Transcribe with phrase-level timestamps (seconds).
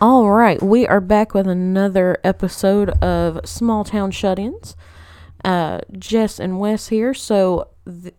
[0.00, 4.74] All right, we are back with another episode of Small Town Shut-ins.
[5.44, 7.14] Uh, Jess and Wes here.
[7.14, 8.14] So th-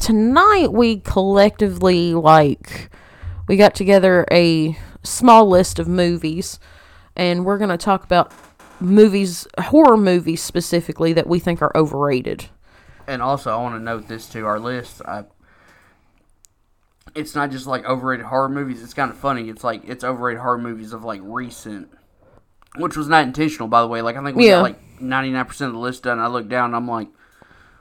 [0.00, 2.90] tonight we collectively like
[3.46, 6.58] we got together a small list of movies,
[7.14, 8.32] and we're gonna talk about
[8.80, 12.46] movies, horror movies specifically that we think are overrated.
[13.06, 15.00] And also, I want to note this to our list.
[15.04, 15.24] I,
[17.14, 18.82] it's not just like overrated horror movies.
[18.82, 19.48] It's kind of funny.
[19.48, 21.90] It's like it's overrated horror movies of like recent,
[22.76, 24.02] which was not intentional, by the way.
[24.02, 24.56] Like I think we Yeah.
[24.56, 26.18] got like ninety nine percent of the list done.
[26.18, 27.08] I look down, and I'm like,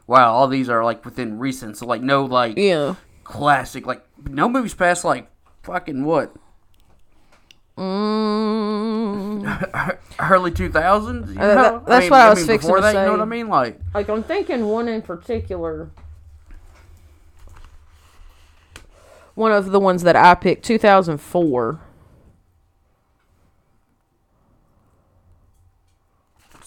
[0.08, 1.78] wow, all these are like within recent.
[1.78, 2.96] So like no like Yeah.
[3.24, 3.86] classic.
[3.88, 5.30] Like no movies past like
[5.64, 6.34] fucking what
[7.78, 11.36] Mm, early two thousands.
[11.36, 12.94] Uh, that- that's what I was fixing before to that.
[12.94, 13.48] You know what I mean?
[13.48, 15.90] Like like I'm thinking one in particular.
[19.36, 21.80] One of the ones that I picked, 2004.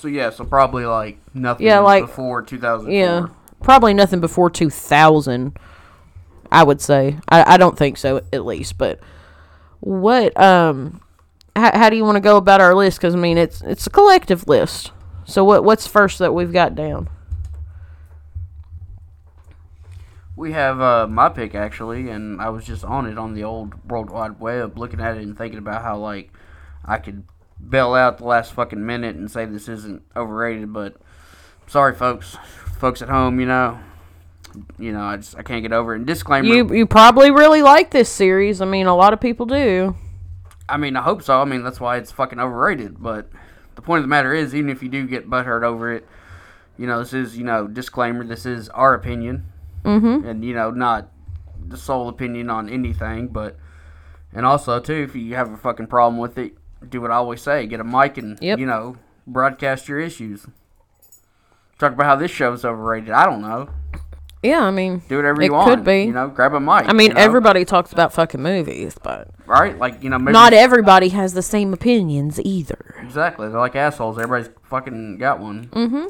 [0.04, 0.30] so yeah.
[0.30, 1.66] So probably like nothing.
[1.66, 2.92] Yeah, like- before two thousand.
[2.92, 3.26] Yeah,
[3.62, 5.56] probably nothing before 2000.
[6.52, 7.16] I would say.
[7.28, 8.78] I, I don't think so, at least.
[8.78, 9.00] But
[9.80, 10.38] what?
[10.40, 11.00] Um,
[11.56, 12.98] how, how do you want to go about our list?
[12.98, 14.92] Because I mean, it's it's a collective list.
[15.24, 17.08] So what what's first that we've got down?
[20.36, 23.88] We have uh, my pick actually, and I was just on it on the old
[23.88, 26.32] World Wide Web, looking at it and thinking about how like
[26.84, 27.24] I could
[27.68, 30.96] bail out the last fucking minute and say this isn't overrated, but
[31.66, 32.36] sorry, folks,
[32.78, 33.78] folks at home, you know,
[34.78, 35.98] you know, I just I can't get over it.
[35.98, 38.60] And disclaimer, You you probably really like this series.
[38.60, 39.96] I mean, a lot of people do.
[40.68, 41.40] I mean, I hope so.
[41.40, 43.02] I mean, that's why it's fucking overrated.
[43.02, 43.30] But
[43.74, 46.06] the point of the matter is, even if you do get butthurt over it,
[46.78, 49.46] you know, this is, you know, disclaimer, this is our opinion.
[49.84, 50.26] Mm-hmm.
[50.26, 51.10] And, you know, not
[51.66, 53.28] the sole opinion on anything.
[53.28, 53.56] But,
[54.32, 56.54] and also, too, if you have a fucking problem with it,
[56.88, 58.58] do what I always say get a mic and, Yep.
[58.58, 58.96] you know,
[59.26, 60.46] broadcast your issues.
[61.78, 63.10] Talk about how this show's overrated.
[63.10, 63.68] I don't know.
[64.42, 65.70] Yeah, I mean, Do whatever It you want.
[65.70, 66.02] could be.
[66.04, 66.86] You know, grab a mic.
[66.86, 69.78] I mean, you know, everybody talks about fucking movies, but Right?
[69.78, 70.32] Like, you know, maybe.
[70.32, 72.96] not everybody has the same opinions either.
[73.02, 73.48] Exactly.
[73.48, 74.18] They're like assholes.
[74.18, 75.68] Everybody's fucking got one.
[75.68, 76.06] Mm-hmm.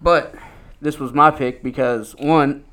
[0.00, 0.34] But
[0.80, 2.64] this was my pick because one,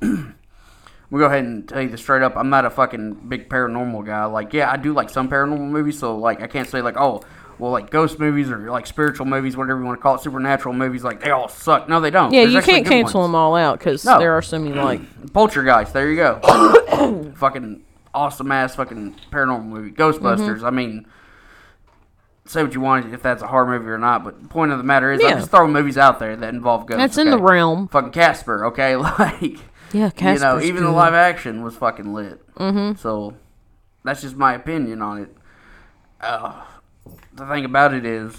[1.10, 2.36] we'll go ahead and tell you this straight up.
[2.36, 4.24] I'm not a fucking big paranormal guy.
[4.26, 7.22] Like, yeah, I do like some paranormal movies, so like I can't say like, oh,
[7.58, 10.74] well, like ghost movies or like spiritual movies, whatever you want to call it, supernatural
[10.74, 11.88] movies, like they all suck.
[11.88, 12.32] No, they don't.
[12.32, 13.28] Yeah, There's you can't cancel ones.
[13.30, 14.18] them all out because No.
[14.18, 15.00] there are so many like
[15.32, 15.92] Poltergeist.
[15.94, 17.32] There you go.
[17.36, 17.82] fucking
[18.14, 19.90] awesome ass fucking paranormal movie.
[19.90, 20.56] Ghostbusters.
[20.58, 20.66] Mm-hmm.
[20.66, 21.06] I mean,
[22.46, 24.78] say what you want if that's a horror movie or not, but the point of
[24.78, 26.98] the matter is, I'm just throwing movies out there that involve ghosts.
[26.98, 27.88] that's in the realm.
[27.88, 28.66] Fucking Casper.
[28.66, 29.58] Okay, like
[29.92, 32.40] Yeah, Casper's you know, even the live action was fucking lit.
[32.54, 32.98] Mm-hmm.
[32.98, 33.34] So
[34.04, 35.36] that's just my opinion on it.
[36.20, 36.64] Uh,
[37.34, 38.34] the thing about it is,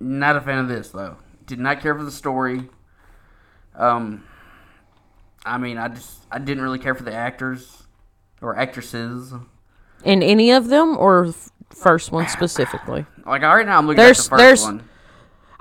[0.00, 1.16] not a fan of this though.
[1.46, 2.68] Did not care for the story.
[3.74, 4.24] Um,
[5.44, 7.84] I mean, I just I didn't really care for the actors
[8.40, 9.32] or actresses.
[10.04, 11.32] in any of them or
[11.74, 13.06] first one specifically.
[13.26, 14.88] Like right now, I'm looking There's- at the first there's- one.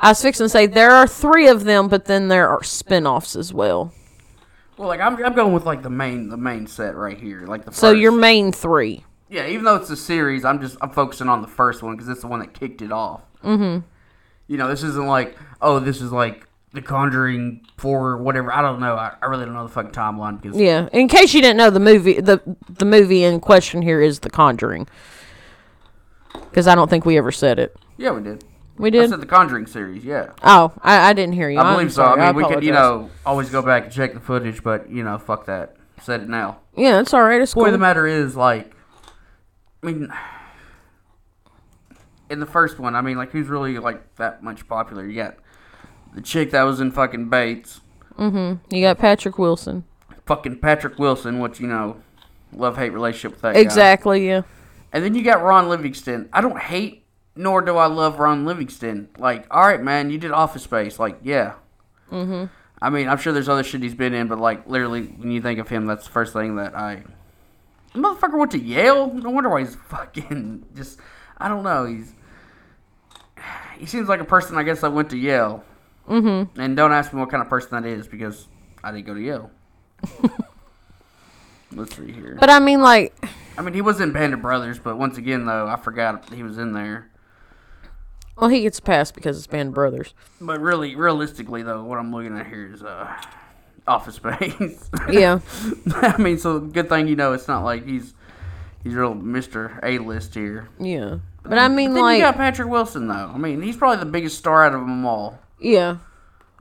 [0.03, 3.35] I was fixing to say there are three of them, but then there are spin-offs
[3.35, 3.93] as well.
[4.75, 7.65] Well, like I'm, I'm going with like the main the main set right here, like
[7.65, 9.05] the So your main three.
[9.29, 12.09] Yeah, even though it's a series, I'm just I'm focusing on the first one because
[12.09, 13.21] it's the one that kicked it off.
[13.43, 13.85] Mm-hmm.
[14.47, 18.51] You know, this isn't like oh, this is like The Conjuring four, whatever.
[18.51, 18.95] I don't know.
[18.95, 20.89] I, I really don't know the fucking timeline because Yeah.
[20.93, 24.31] In case you didn't know, the movie the the movie in question here is The
[24.31, 24.87] Conjuring.
[26.51, 27.75] Because I don't think we ever said it.
[27.97, 28.43] yeah, we did.
[28.77, 29.09] We I did.
[29.09, 30.03] said the Conjuring series.
[30.05, 31.59] Yeah, Oh, I, I didn't hear you.
[31.59, 32.03] I I'm believe so.
[32.03, 32.21] sorry.
[32.21, 33.07] I mean, we could you apologize.
[33.07, 35.75] know always go back and check the footage, but you know, fuck that.
[36.01, 36.59] Said it now.
[36.75, 37.41] Yeah, it's all right.
[37.41, 37.67] It's Point cool.
[37.67, 38.71] of the matter is, like,
[39.83, 40.11] I mean,
[42.29, 45.05] in the first one, I mean, like, who's really like that much popular?
[45.05, 45.35] You got
[46.15, 47.81] the chick that was in fucking Bates,
[48.17, 48.75] Mm-hmm.
[48.75, 49.83] you got Patrick Wilson.
[50.25, 51.97] fucking Patrick Wilson, which you know,
[52.53, 53.59] love hate relationship with that guy.
[53.59, 54.27] Exactly.
[54.27, 54.41] Yeah.
[54.93, 56.29] And then you got Ron Livingston.
[56.33, 57.05] I don't hate,
[57.35, 59.09] nor do I love Ron Livingston.
[59.17, 60.99] Like, all right, man, you did Office Space.
[60.99, 61.53] Like, yeah.
[62.11, 62.45] Mm-hmm.
[62.81, 65.41] I mean, I'm sure there's other shit he's been in, but like, literally, when you
[65.41, 67.03] think of him, that's the first thing that I.
[67.93, 69.13] The motherfucker went to Yale.
[69.13, 70.99] No wonder why he's fucking just.
[71.37, 71.85] I don't know.
[71.85, 72.13] He's.
[73.77, 75.63] He seems like a person, I guess, I went to Yale.
[76.07, 76.59] Mm-hmm.
[76.59, 78.47] And don't ask me what kind of person that is because
[78.83, 79.51] I didn't go to Yale.
[81.71, 82.37] Let's see here.
[82.39, 83.15] But I mean, like,
[83.57, 86.43] I mean, he was in Band of Brothers, but once again, though, I forgot he
[86.43, 87.09] was in there.
[88.37, 90.13] well, he gets passed because it's Band of Brothers.
[90.39, 93.13] But really, realistically, though, what I'm looking at here is uh,
[93.87, 94.89] Office Space.
[95.09, 95.39] Yeah.
[95.93, 98.13] I mean, so good thing you know it's not like he's
[98.83, 100.69] he's real Mister A list here.
[100.79, 101.17] Yeah.
[101.43, 103.31] But I mean, Then like, you got Patrick Wilson though.
[103.33, 105.39] I mean, he's probably the biggest star out of them all.
[105.59, 105.97] yeah,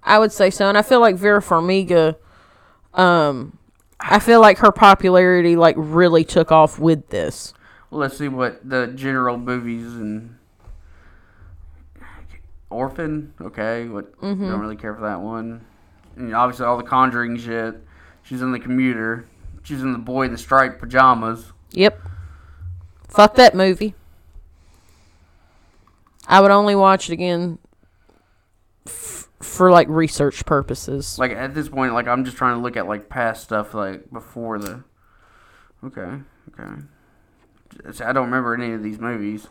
[0.02, 0.68] I would say so.
[0.68, 2.16] And I feel like Vera Farmiga,
[2.94, 3.58] um,
[4.02, 7.52] I feel like her popularity like really took off with this.
[7.90, 10.36] Let's see what the general movies and
[12.70, 13.34] Orphan.
[13.40, 14.48] Okay, what Mm-hmm.
[14.48, 15.64] don't really care for that one.
[16.16, 17.76] And obviously all the Conjuring shit.
[18.22, 19.26] She's in the commuter.
[19.62, 21.52] She's in the boy in the striped pajamas.
[21.72, 22.00] Yep.
[23.08, 23.94] Fuck that movie.
[26.28, 27.58] I would only watch it again
[29.40, 31.18] for like research purposes.
[31.18, 34.10] Like at this point, like I'm just trying to look at like past stuff like
[34.10, 34.84] before the.
[35.82, 36.22] Okay,
[36.52, 36.82] okay.
[37.92, 39.48] See, I don't remember any of these movies.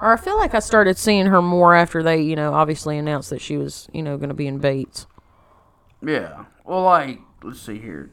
[0.00, 3.30] Or I feel like I started seeing her more after they, you know, obviously announced
[3.30, 5.06] that she was, you know, going to be in Bates.
[6.04, 6.44] Yeah.
[6.64, 8.10] Well, like let's see here.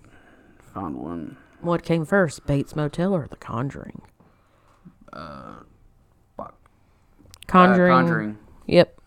[0.73, 1.37] Found one.
[1.61, 4.01] What came first, Bates Motel or The Conjuring?
[5.11, 5.67] Fuck.
[7.47, 7.91] Conjuring.
[7.91, 8.37] Uh, Conjuring.
[8.67, 8.99] Yep.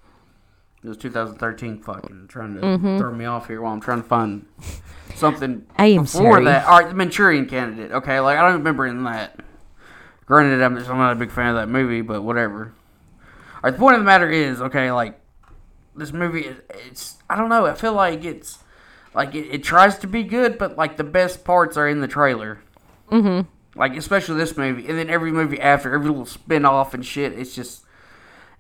[0.85, 1.83] It was 2013.
[1.83, 2.99] Fucking trying to Mm-hmm.
[2.99, 4.47] throw me off here while I'm trying to find
[5.15, 6.45] something I am before sorry.
[6.45, 6.67] that.
[6.67, 7.91] All right, the Manchurian Candidate.
[7.93, 9.41] Okay, like I don't remember in that.
[10.27, 12.75] Granted, I'm, just, I'm not a big fan of that movie, but whatever.
[13.57, 15.19] All right, the point of the matter is, okay, like
[15.97, 17.67] this movie, is, it's I don't know.
[17.67, 18.59] I feel like it's
[19.15, 22.09] like it, it tries to be good, but like the best parts are in the
[22.09, 22.61] trailer.
[23.11, 23.49] Mm-hmm.
[23.79, 27.33] Like especially this movie, and then every movie after, every little spin off and shit.
[27.33, 27.85] It's just,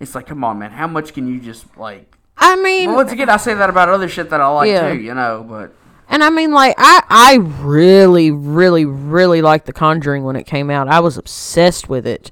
[0.00, 2.16] it's like, come on, man, how much can you just like?
[2.36, 4.92] I mean, Well, once again, I say that about other shit that I like Yeah.
[4.92, 5.44] too, you know.
[5.48, 5.74] But
[6.08, 10.70] and I mean, like, I, I really, really, really liked The Conjuring when it came
[10.70, 10.88] out.
[10.88, 12.30] I was obsessed with it.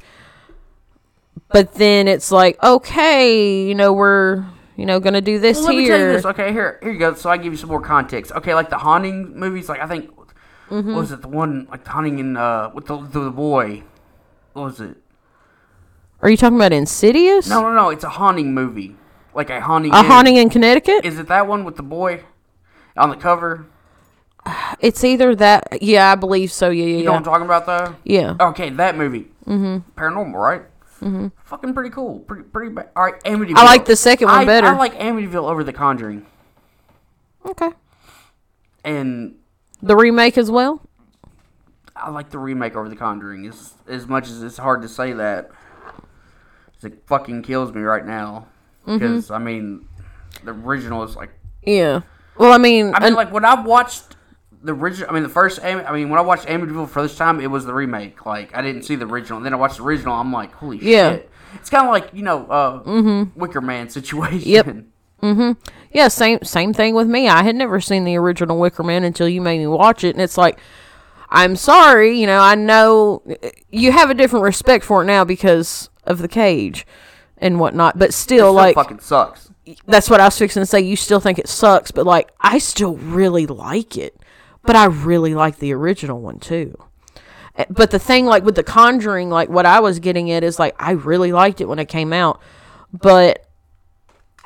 [1.49, 4.45] But then it's like, okay, you know, we're,
[4.77, 6.13] you know, gonna do this well, let me tell you here.
[6.15, 6.25] this.
[6.25, 7.15] Okay, here, here you go.
[7.15, 8.33] So I give you some more context.
[8.33, 10.11] Okay, like the haunting movies, like I think,
[10.69, 10.95] Mm-hmm.
[10.95, 13.85] what was it the one like the haunting in uh with the the boy?
[14.53, 14.97] What was it?
[16.23, 17.49] Are you talking about Insidious?
[17.49, 17.91] No, no, no.
[17.91, 18.97] It's a haunting movie,
[19.35, 19.93] like a haunting.
[19.93, 21.05] A in- Haunting in Connecticut?
[21.05, 22.25] Is it that one with the boy
[22.97, 23.67] on the cover?
[24.81, 25.83] It's either that.
[25.83, 26.71] Yeah, I believe so.
[26.71, 27.19] Yeah, yeah, You know what.
[27.19, 27.97] I'm talking about, though.
[28.05, 28.37] Yeah.
[28.41, 29.31] Okay, that movie.
[29.47, 29.91] Mm-hmm.
[30.01, 30.63] Paranormal, right?
[31.01, 31.29] Mm-hmm.
[31.45, 32.21] Fucking pretty cool.
[32.21, 32.89] Pretty pretty bad.
[32.97, 33.57] All right, Amityville.
[33.57, 34.69] I like the second one I- better.
[34.69, 36.25] I like Amityville over The Conjuring,
[37.45, 37.71] Okay.
[38.85, 39.35] and
[39.83, 40.81] The remake as well.
[41.95, 43.47] I like the remake over The Conjuring.
[43.47, 45.51] As as much as it's hard to say that,
[46.85, 48.47] it fucking kills me right now.
[48.87, 48.99] Mm-hmm.
[48.99, 49.89] Because I mean,
[50.45, 51.31] the original is like.
[51.63, 52.03] Yeah.
[52.39, 54.17] Well, I mean, I mean, an- like when I watched
[54.63, 55.11] the original.
[55.11, 55.61] I mean, the first.
[55.63, 58.25] I mean, when I watched Amityville for this time, it was the remake.
[58.27, 59.39] Like I didn't see the original.
[59.39, 60.15] And then I watched the original.
[60.15, 61.13] I'm like, holy Yeah.
[61.13, 61.31] shit!
[61.55, 63.39] It's kind of like you know, uh, mm-hmm.
[63.39, 64.49] Wicker Man situation.
[64.49, 64.77] Yep.
[65.23, 65.53] Mm-hmm.
[65.93, 67.27] Yeah, same same thing with me.
[67.27, 70.21] I had never seen the original Wicker Man until you made me watch it, and
[70.21, 70.59] it's like,
[71.31, 73.23] I'm sorry, you know, I know
[73.71, 76.87] you have a different respect for it now because of the cage
[77.39, 79.51] and whatnot, but still, like, fucking sucks.
[79.87, 80.81] that's what I was fixing to say.
[80.81, 84.17] You still think it sucks, but like, I still really like it.
[84.63, 86.77] But I really like the original one too.
[87.57, 90.59] Eh, But the thing, like with The Conjuring, like what I was getting at is
[90.59, 92.41] like, I really liked it when it came out.
[92.93, 93.47] But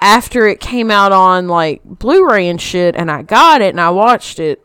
[0.00, 3.90] after it came out on like Blu-ray and shit, and I got it and I
[3.90, 4.64] watched it,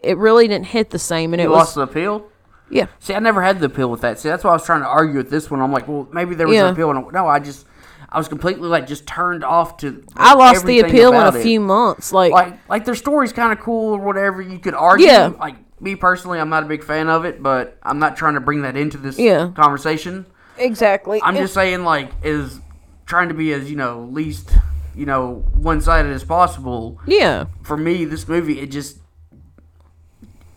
[0.00, 1.32] it really didn't hit the same.
[1.34, 2.26] And it You was lost the appeal.
[2.70, 4.18] Yeah, See, I never had the appeal with that.
[4.18, 5.60] See, that's why I was trying to argue with this one.
[5.60, 6.66] I'm like, well, maybe there was Yeah.
[6.68, 6.90] an appeal.
[6.90, 7.66] And no, I just,
[8.10, 10.02] I was completely like just turned off to.
[10.16, 11.42] I lost the appeal in a it.
[11.42, 12.12] few months.
[12.12, 14.40] Like, Like, like their story's kind of cool or whatever.
[14.42, 15.06] You could argue.
[15.06, 15.32] Yeah.
[15.38, 18.40] Like me personally, I'm not a big fan of it, but I'm not trying to
[18.40, 19.50] bring that into this Yeah.
[19.54, 20.26] conversation.
[20.56, 21.20] exactly.
[21.22, 22.60] I'm just saying, like, is
[23.06, 24.50] trying to be as you know least
[24.94, 26.98] you know one sided as possible.
[27.06, 27.44] yeah.
[27.62, 28.98] For me, this movie it just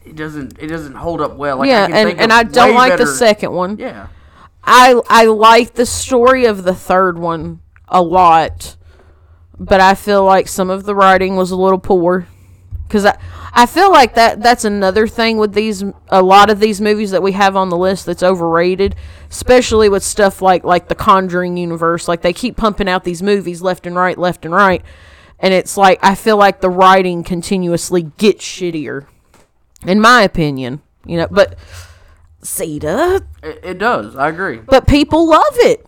[0.09, 1.57] it doesn't it doesn't hold up well.
[1.57, 3.77] Like, I yeah, can and, and I don't like the second one.
[3.77, 4.07] Yeah,
[4.63, 8.75] I I like the story of the third one a lot,
[9.59, 12.27] but I feel like some of the writing was a little poor.
[12.89, 13.17] Cause I
[13.53, 17.23] I feel like that that's another thing with these a lot of these movies that
[17.23, 18.95] we have on the list that's overrated,
[19.31, 22.07] especially with stuff like like the Conjuring universe.
[22.07, 24.83] Like they keep pumping out these movies left and right, left and right,
[25.39, 29.07] and it's like I feel like the writing continuously gets shittier,
[29.85, 30.81] in my opinion.
[31.05, 31.57] You know, but
[32.43, 34.15] Zeta, it, it does.
[34.15, 34.57] I agree.
[34.57, 35.85] but people love it,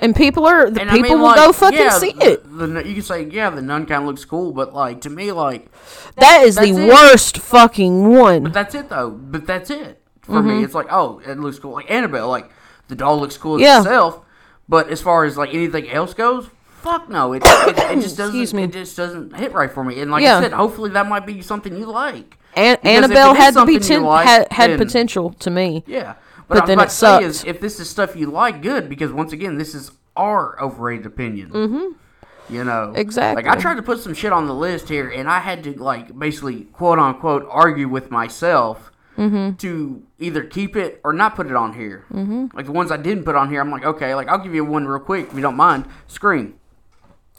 [0.00, 2.32] and people are the And people I mean, will like, go fucking yeah, see the-
[2.32, 2.58] it.
[2.58, 5.32] The, you can say, yeah, the nun kind of looks cool, but like to me,
[5.32, 5.68] like
[6.16, 6.88] That is the it.
[6.88, 8.44] worst fucking one.
[8.44, 9.10] But that's it though.
[9.10, 10.48] But that's it for Mm-hmm.
[10.58, 10.64] me.
[10.64, 11.72] It's like, oh, it looks cool.
[11.72, 12.50] Like Annabelle, like
[12.88, 13.78] the doll looks cool as Yeah.
[13.78, 14.20] itself.
[14.68, 17.32] But as far as like anything else goes, fuck no.
[17.32, 18.58] It, it, it just doesn't.
[18.58, 20.00] It just doesn't hit right for me.
[20.00, 20.38] And like Yeah.
[20.38, 22.37] I said, hopefully that might be something you like.
[22.56, 25.84] An- Annabelle had the something you poten- like, had, had then- potential to me.
[25.86, 26.14] Yeah,
[26.48, 29.32] But but, then it say is, if this is stuff you like, good because once
[29.32, 31.50] again, this is our overrated opinion.
[31.50, 32.54] Mm-hmm.
[32.54, 33.42] You know, Exactly.
[33.44, 35.72] Like I tried to put some shit on the list here, and I had to
[35.82, 39.56] like basically quote unquote argue with myself Mm-hmm.
[39.56, 42.04] to either keep it or not put it on here.
[42.12, 42.56] Mm-hmm.
[42.56, 44.64] Like the ones I didn't put on here, I'm like, okay, like I'll give you
[44.64, 45.86] one real quick if you don't mind.
[46.06, 46.54] Scream.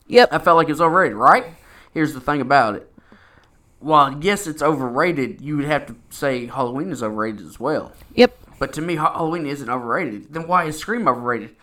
[0.07, 0.27] Yep.
[0.33, 1.45] I felt like it was overrated, right?
[1.93, 2.91] Here's the thing about it.
[3.79, 7.93] While yes, it's overrated, you would have to say Halloween is overrated as well.
[8.15, 8.37] Yep.
[8.59, 10.33] But to me, Halloween isn't overrated.
[10.33, 11.55] Then why is Scream overrated?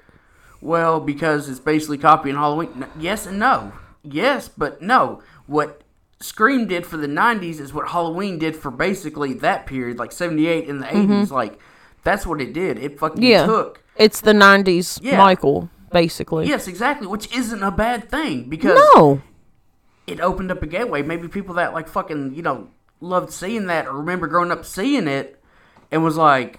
[0.62, 2.86] Well, because it's basically copying Halloween.
[2.98, 3.72] Yes and no.
[4.02, 5.22] Yes, but no.
[5.46, 5.82] What
[6.20, 10.66] Scream did for the 90s is what Halloween did for basically that period, like 78
[10.68, 11.30] in the 80s.
[11.30, 11.58] Like,
[12.02, 12.78] that's what it did.
[12.78, 13.30] It fucking Mm-hmm.
[13.30, 13.46] Yeah.
[13.46, 13.82] took.
[13.96, 15.16] It's the '90s Yeah.
[15.18, 16.46] Michael, basically.
[16.46, 17.06] Yes, exactly.
[17.06, 19.20] Which isn't a bad thing because No.
[20.06, 21.02] It opened up a gateway.
[21.02, 22.68] Maybe people that like fucking you know
[23.00, 25.42] loved seeing that or remember growing up seeing it
[25.90, 26.58] and was like,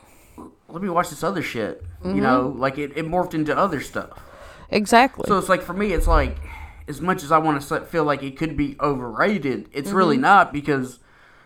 [0.69, 1.83] let me watch this other shit.
[2.05, 4.21] You know, like it, it morphed into other stuff.
[4.69, 5.25] Exactly.
[5.27, 6.37] So it's like for me, it's like
[6.87, 10.53] as much as I want to feel like it could be overrated, it's really not
[10.53, 10.99] because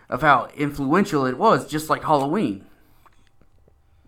[0.09, 1.67] of how influential it was.
[1.67, 2.65] Just like Halloween.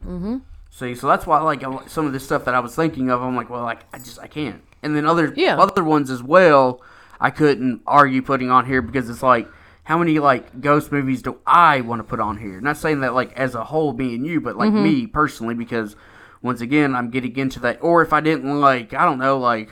[0.06, 0.38] Mm-hmm.
[0.70, 3.36] See, so that's why like some of this stuff that I was thinking of, I'm
[3.36, 4.62] like, well, like I just I can't.
[4.82, 5.58] And then other Yeah.
[5.58, 6.82] other ones as well,
[7.24, 9.48] I couldn't argue putting on here because it's like.
[9.86, 12.62] How many like ghost movies do I want to put on here?
[12.62, 14.82] Not saying that like as a whole being you, but like mm-hmm.
[14.82, 15.98] me personally, because
[16.42, 17.80] once again I'm getting into that.
[17.82, 19.70] Or if I didn't like, I don't know, like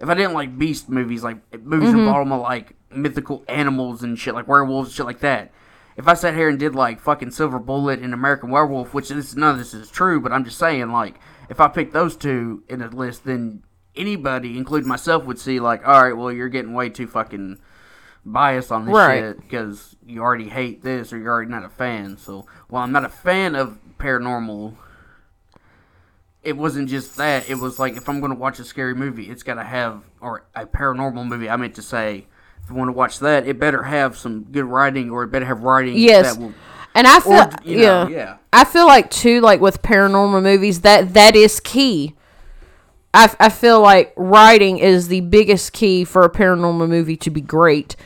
[0.00, 2.42] if I didn't like beast movies, like movies involving mm-hmm.
[2.42, 5.52] like mythical animals and shit, like werewolves, shit like that.
[5.96, 9.36] If I sat here and did like fucking Silver Bullet and American Werewolf, which this
[9.36, 12.64] none of this is true, but I'm just saying, like, if I picked those two
[12.68, 13.62] in a list, then
[13.96, 17.58] anybody, including myself, would see like, all right, well, you're getting way too fucking
[18.24, 19.20] biased on this Right.
[19.20, 22.16] shit because you already hate this or you're already not a fan.
[22.16, 24.74] So, while I'm not a fan of paranormal,
[26.42, 27.48] it wasn't just that.
[27.48, 30.02] It was like if I'm going to watch a scary movie, it's got to have
[30.20, 31.48] or a paranormal movie.
[31.48, 32.26] I meant to say,
[32.62, 35.46] if you want to watch that, it better have some good writing or it better
[35.46, 36.34] have writing yes.
[36.34, 36.54] that will.
[36.94, 38.16] and I feel Or you know, yeah.
[38.16, 38.36] yeah.
[38.52, 42.14] I feel like too like with paranormal movies that that is key.
[43.14, 47.30] I, f- I feel like writing is the biggest key for a paranormal movie to
[47.30, 47.96] be great.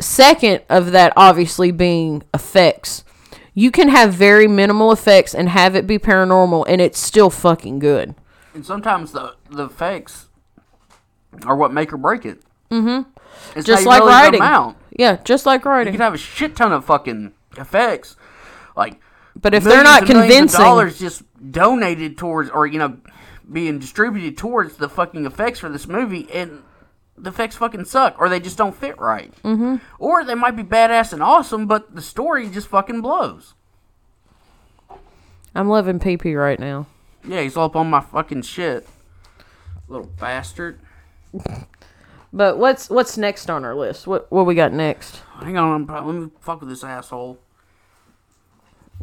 [0.00, 3.04] Second of that obviously being effects.
[3.54, 7.80] You can have very minimal effects and have it be paranormal and it's still fucking
[7.80, 8.14] good.
[8.54, 10.28] And sometimes the the effects
[11.44, 12.40] are what make or break it.
[12.70, 13.10] Mm-hmm.
[13.56, 14.74] It's Just like know writing.
[14.96, 15.92] Yeah, just like writing.
[15.92, 18.16] You can have a shit ton of fucking effects,
[18.76, 19.00] like
[19.40, 22.96] But if they're not convincing, dollars just donated towards or you know
[23.50, 26.62] being distributed towards the fucking effects for this movie and
[27.16, 29.76] the effects fucking suck or they just don't fit right mm-hmm.
[29.98, 33.54] or they might be badass and awesome but the story just fucking blows
[35.54, 36.86] I'm loving PP right now.
[37.26, 38.86] yeah he's all up on my fucking shit
[39.88, 40.80] little bastard
[42.32, 44.06] But what's what's next on our list?
[44.06, 45.20] What what we got next?
[45.40, 47.38] hang on I'm let me fuck with this asshole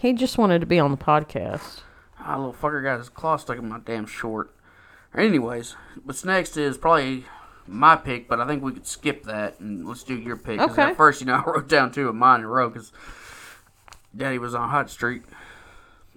[0.00, 1.80] He just wanted to be on the podcast.
[2.18, 4.54] Ah, little fucker got his claw stuck in my damn short.
[5.14, 7.24] Anyways, what's next is probably
[7.66, 10.58] my pick, but I think we could skip that and let's do your pick.
[10.58, 10.82] 'Cause Okay.
[10.90, 12.92] At first, you know, I wrote down two of mine in a row because
[14.16, 15.22] Daddy was on Hot Street.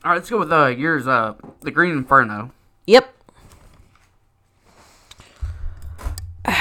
[0.06, 2.52] All right, let's go with uh, yours, uh, The Green Inferno.
[2.88, 3.14] Yep.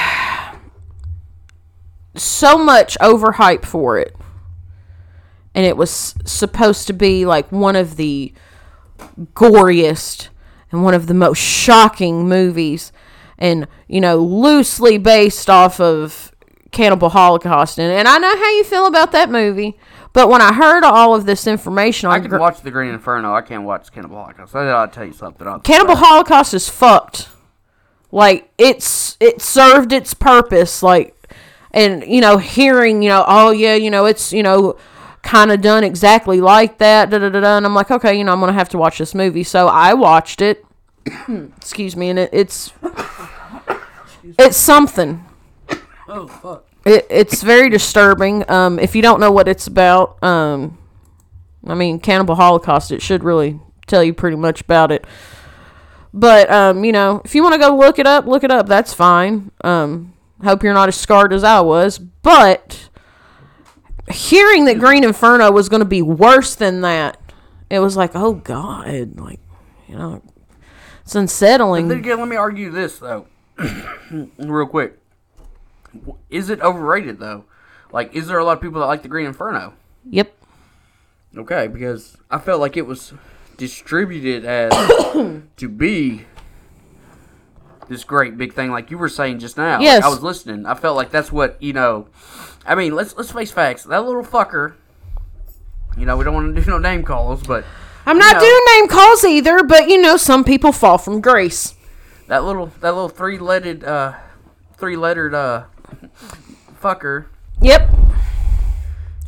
[2.16, 4.14] so much overhype for it.
[5.54, 8.32] And it was supposed to be like one of the
[9.34, 10.28] goriest
[10.70, 12.92] and one of the most shocking movies
[13.38, 16.32] and you know loosely based off of
[16.70, 19.76] cannibal holocaust and, and i know how you feel about that movie
[20.12, 22.90] but when i heard all of this information on I can Gr- watch The Green
[22.92, 23.34] Inferno.
[23.34, 24.54] I can't watch Cannibal Holocaust.
[24.54, 25.46] I gotta tell you something.
[25.46, 27.28] I'll- Cannibal Holocaust is fucked.
[28.10, 30.82] Like it's it served its purpose.
[30.82, 31.16] Like,
[31.70, 34.76] and you know, hearing you know, oh yeah, you know, it's you know,
[35.22, 37.10] kind of done exactly like that.
[37.10, 37.56] Da da da da.
[37.56, 39.44] And I'm like, okay, you know, I'm gonna have to watch this movie.
[39.44, 40.64] So I watched it.
[41.56, 42.72] Excuse me, and it, it's
[44.38, 45.24] it's something.
[46.08, 46.66] Oh fuck.
[46.84, 48.48] It, it's very disturbing.
[48.50, 50.78] Um, if you don't know what it's about, um,
[51.66, 55.06] I mean, Cannibal Holocaust, it should really tell you pretty much about it.
[56.12, 58.66] But um, you know, if you want to go look it up, look it up.
[58.66, 59.50] That's fine.
[59.62, 60.12] Um,
[60.42, 61.98] hope you're not as scarred as I was.
[61.98, 62.90] But
[64.10, 67.18] hearing that Green Inferno was going to be worse than that,
[67.70, 69.40] it was like, oh god, like
[69.88, 70.22] you know,
[71.02, 71.88] it's unsettling.
[71.88, 73.26] Then again, let me argue this though,
[74.38, 74.98] real quick.
[76.30, 77.44] Is it overrated though?
[77.92, 79.74] Like, is there a lot of people that like the Green Inferno?
[80.08, 80.34] Yep.
[81.36, 83.12] Okay, because I felt like it was
[83.56, 84.72] distributed as
[85.56, 86.24] to be
[87.88, 89.74] this great big thing, like you were saying just now.
[89.74, 90.04] Like, Yes.
[90.04, 90.66] I was listening.
[90.66, 92.08] I felt like that's what you know.
[92.66, 93.84] I mean, let's let's face facts.
[93.84, 94.74] That little fucker.
[95.96, 97.64] You know, we don't want to do no name calls, but
[98.06, 98.40] I'm not No.
[98.40, 101.74] doing name calls either, but you know, some people fall from grace.
[102.28, 104.14] that little that little three lettered uh
[104.78, 105.64] three lettered uh
[106.80, 107.26] fucker.
[107.60, 107.90] Yep.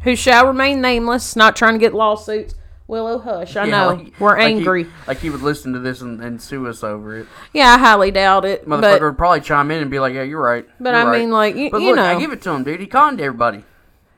[0.03, 2.55] Who shall remain nameless, not trying to get lawsuits.
[2.87, 3.57] Willow, hush.
[3.57, 3.87] I Yeah, know.
[3.95, 4.87] like- We're like he- angry.
[5.07, 7.27] like he would listen to this and, and sue us over it.
[7.55, 8.69] yeah, I highly doubt it.
[8.69, 11.05] Motherfucker But would probably chime in and be like, "Yeah, you're right." But You're I
[11.05, 12.81] right." mean, like, y- but you look, I give it to him, dude.
[12.81, 13.65] He conned everybody.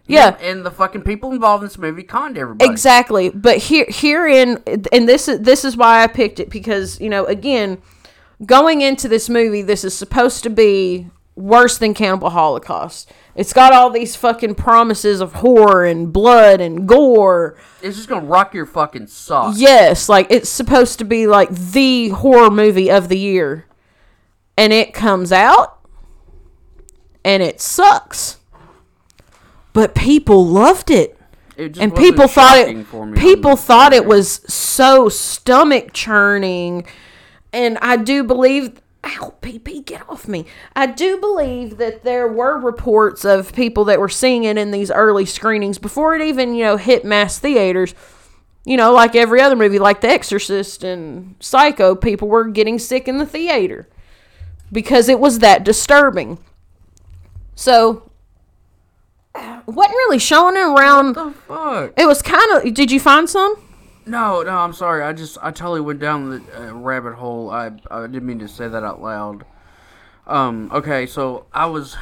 [0.08, 0.36] Yeah.
[0.36, 2.68] Him and the fucking people involved in this movie conned everybody.
[2.70, 3.28] Exactly.
[3.30, 4.58] But here herein
[4.92, 7.78] and this is this is why I picked it because, you know, again,
[8.44, 13.12] going into this movie, this is supposed to be worse than Cannibal Holocaust.
[13.34, 17.58] It's got all these fucking promises of horror and blood and gore.
[17.82, 19.60] It's just gonna rock your fucking socks.
[19.60, 23.66] Yes, like it's supposed to be like the horror movie of the year.
[24.56, 25.78] And it comes out
[27.22, 28.38] and it sucks.
[29.74, 31.18] But people loved it
[31.58, 36.86] It just and people thought it people thought it was so stomach churning
[37.52, 40.44] and i do believe ow pp get off me
[40.74, 44.90] i do believe that there were reports of people that were seeing it in these
[44.90, 47.94] early screenings before it even you know hit mass theaters
[48.64, 53.06] you know like every other movie like the exorcist and psycho people were getting sick
[53.06, 53.88] in the theater
[54.72, 56.38] because it was that disturbing
[57.54, 58.10] so
[59.66, 61.92] wasn't really showing it around the fuck?
[61.96, 62.74] it was kind of.
[62.74, 63.56] Did you find some?
[64.06, 65.02] No, no, I'm sorry.
[65.02, 67.50] I just I totally went down the uh, rabbit hole.
[67.50, 69.44] I I didn't mean to say that out loud.
[70.26, 70.70] Um.
[70.72, 71.96] Okay, so I was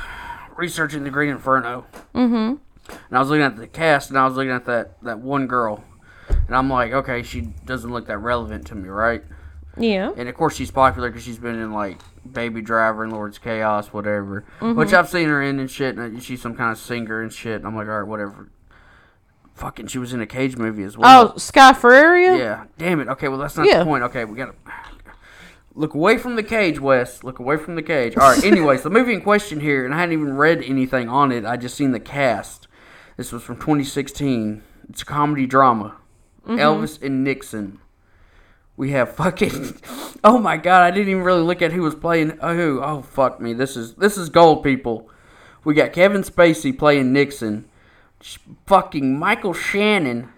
[0.56, 1.86] researching the Green Inferno.
[2.14, 2.56] Mm-hmm.
[2.86, 5.46] And I was looking at the cast, and I was looking at that that one
[5.46, 5.82] girl,
[6.28, 9.24] and I'm like, okay, she doesn't look that relevant to me, right?
[9.76, 10.12] Yeah.
[10.16, 11.98] And of course, she's popular because she's been in like
[12.30, 14.44] Baby Driver and Lord's Chaos, whatever.
[14.60, 15.96] Which I've seen her in and shit.
[15.96, 17.56] And she's some kind of singer and shit.
[17.56, 18.50] And I'm like, all right, whatever.
[19.54, 21.32] Fucking, she was in a Cage movie as well.
[21.34, 22.36] Oh, Sky Ferreira.
[22.36, 22.64] yeah.
[22.76, 23.08] Damn it.
[23.08, 23.78] Okay, well that's not Yeah.
[23.80, 24.02] the point.
[24.04, 24.54] Okay, we gotta
[25.74, 27.22] look away from the cage, Wes.
[27.24, 28.16] Look away from the cage.
[28.16, 28.44] All right.
[28.44, 31.44] Anyways, the movie in question here, and I hadn't even read anything on it.
[31.44, 32.66] I just seen the cast.
[33.16, 34.62] This was from 2016.
[34.90, 35.96] It's a comedy drama.
[36.46, 37.78] Elvis and Nixon.
[38.76, 39.76] We have fucking.
[40.26, 40.80] Oh my god!
[40.82, 42.80] I didn't even really look at who was playing uh, who.
[42.82, 43.52] Oh fuck me!
[43.52, 45.10] This is this is gold, people.
[45.64, 47.68] We got Kevin Spacey playing Nixon.
[48.66, 50.30] Fucking Michael Shannon.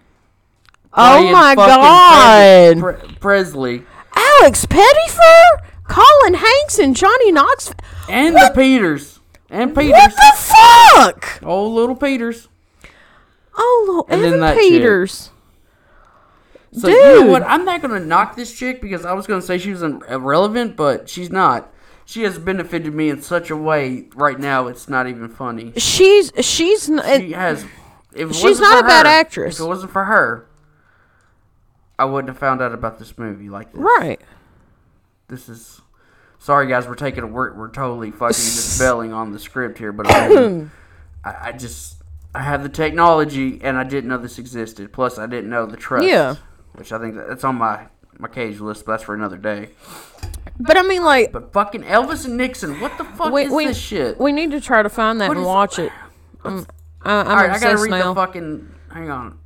[0.93, 2.79] Oh my God.
[2.79, 3.83] Pre- Pre- Presley
[4.15, 5.43] Alex Pettyfer,
[5.87, 7.73] Colin Hanks, and Johnny Knox.
[8.09, 8.53] and What?
[8.53, 9.19] the Peters
[9.49, 9.91] and Peters.
[9.93, 11.39] What the fuck?
[11.43, 12.47] Oh, little Peters.
[13.55, 14.69] Oh, Lord, And then Evan chick.
[14.69, 15.29] Peters.
[16.73, 17.31] So you know Dude.
[17.31, 17.43] what?
[17.43, 21.09] I'm not gonna knock this chick because I was gonna say she was irrelevant, but
[21.09, 21.71] she's not.
[22.07, 24.67] She has benefited me in such a way right now.
[24.67, 25.73] It's not even funny.
[25.75, 27.65] She's she's n- She has.
[28.15, 29.59] She's not a bad actress.
[29.59, 30.47] If it wasn't for her,
[31.99, 33.81] I wouldn't have found out about this movie like this.
[33.81, 34.21] right.
[35.27, 35.81] This is.
[36.39, 36.87] Sorry, guys.
[36.87, 40.61] We're taking a we're, we're totally fucking just belling on the script here, but I,
[41.25, 41.97] I, I just
[42.33, 44.93] I have the technology and I didn't know this existed.
[44.93, 46.07] Plus, I didn't know the trust.
[46.07, 46.35] Yeah.
[46.71, 49.71] Which I think that, that's on my my cage list, but that's for another day.
[50.59, 53.65] But I mean, like, But fucking Elvis and Nixon, what the fuck we is we,
[53.67, 54.19] this shit?
[54.19, 55.91] we need to try to find that What and is- watch it.
[56.43, 56.65] I'm,
[57.03, 58.13] I, I'm All right, I gotta read now.
[58.13, 58.73] the fucking.
[58.91, 59.39] Hang on.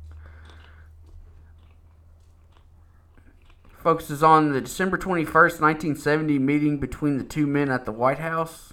[3.82, 8.72] Focuses on the December 21st, 1970 meeting between the two men at the White House.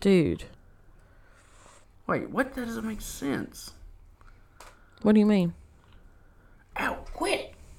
[0.00, 0.44] Dude,
[2.06, 2.54] Wait, what?
[2.54, 3.72] That doesn't make sense.
[5.02, 5.54] what do you mean?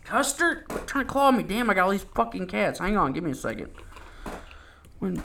[0.05, 0.67] Custard?
[0.67, 1.43] Quit trying to claw me.
[1.43, 2.79] Damn, I got all these fucking cats.
[2.79, 3.71] Hang on, give me a second.
[4.99, 5.21] When,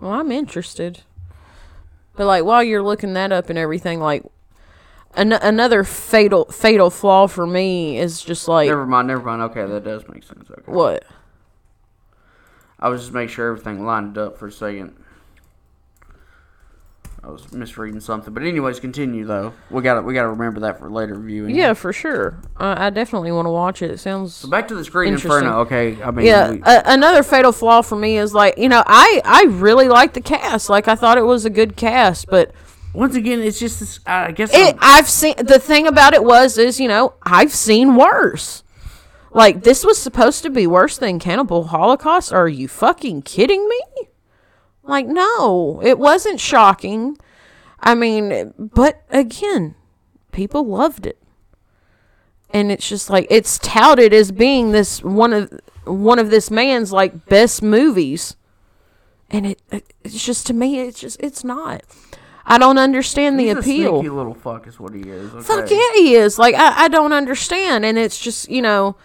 [0.00, 1.02] Well, I'm interested.
[2.14, 4.24] But like while you're looking that up and everything, like
[5.14, 9.42] an- another fatal fatal flaw for me is just like never mind, never mind.
[9.42, 10.50] Okay, that does make sense.
[10.50, 10.62] Okay.
[10.66, 11.04] what?
[12.78, 14.94] I was just making sure everything lined up for a second.
[17.26, 19.52] I was misreading something, but anyways, continue though.
[19.68, 21.56] We got we got to remember that for later viewing.
[21.56, 22.38] Yeah, for sure.
[22.56, 23.90] Uh, I definitely want to watch it.
[23.90, 25.58] It sounds So back to the Green Inferno.
[25.62, 26.52] Okay, I mean, yeah.
[26.52, 30.12] we- A- another fatal flaw for me is like you know I I really like
[30.12, 30.70] the cast.
[30.70, 32.52] Like I thought it was a good cast, but
[32.94, 36.56] once again, it's just this, I guess it I've seen the thing about it was
[36.58, 38.62] is you know I've seen worse.
[39.32, 42.32] Like this was supposed to be worse than Cannibal Holocaust?
[42.32, 43.80] Are you fucking kidding me?
[44.86, 47.18] Like no, it wasn't shocking.
[47.80, 49.74] I mean, but again,
[50.32, 51.18] people loved it.
[52.50, 56.92] And it's just like it's touted as being this one of one of this man's
[56.92, 58.36] like best movies.
[59.30, 59.60] And it
[60.04, 61.82] it's just to me it's just it's not.
[62.48, 63.96] I don't understand the appeal.
[63.96, 65.34] A sneaky little fuck is what he is.
[65.34, 65.42] Okay?
[65.42, 66.38] Fuck yeah, he is.
[66.38, 68.96] Like I, I don't understand, and it's just you know,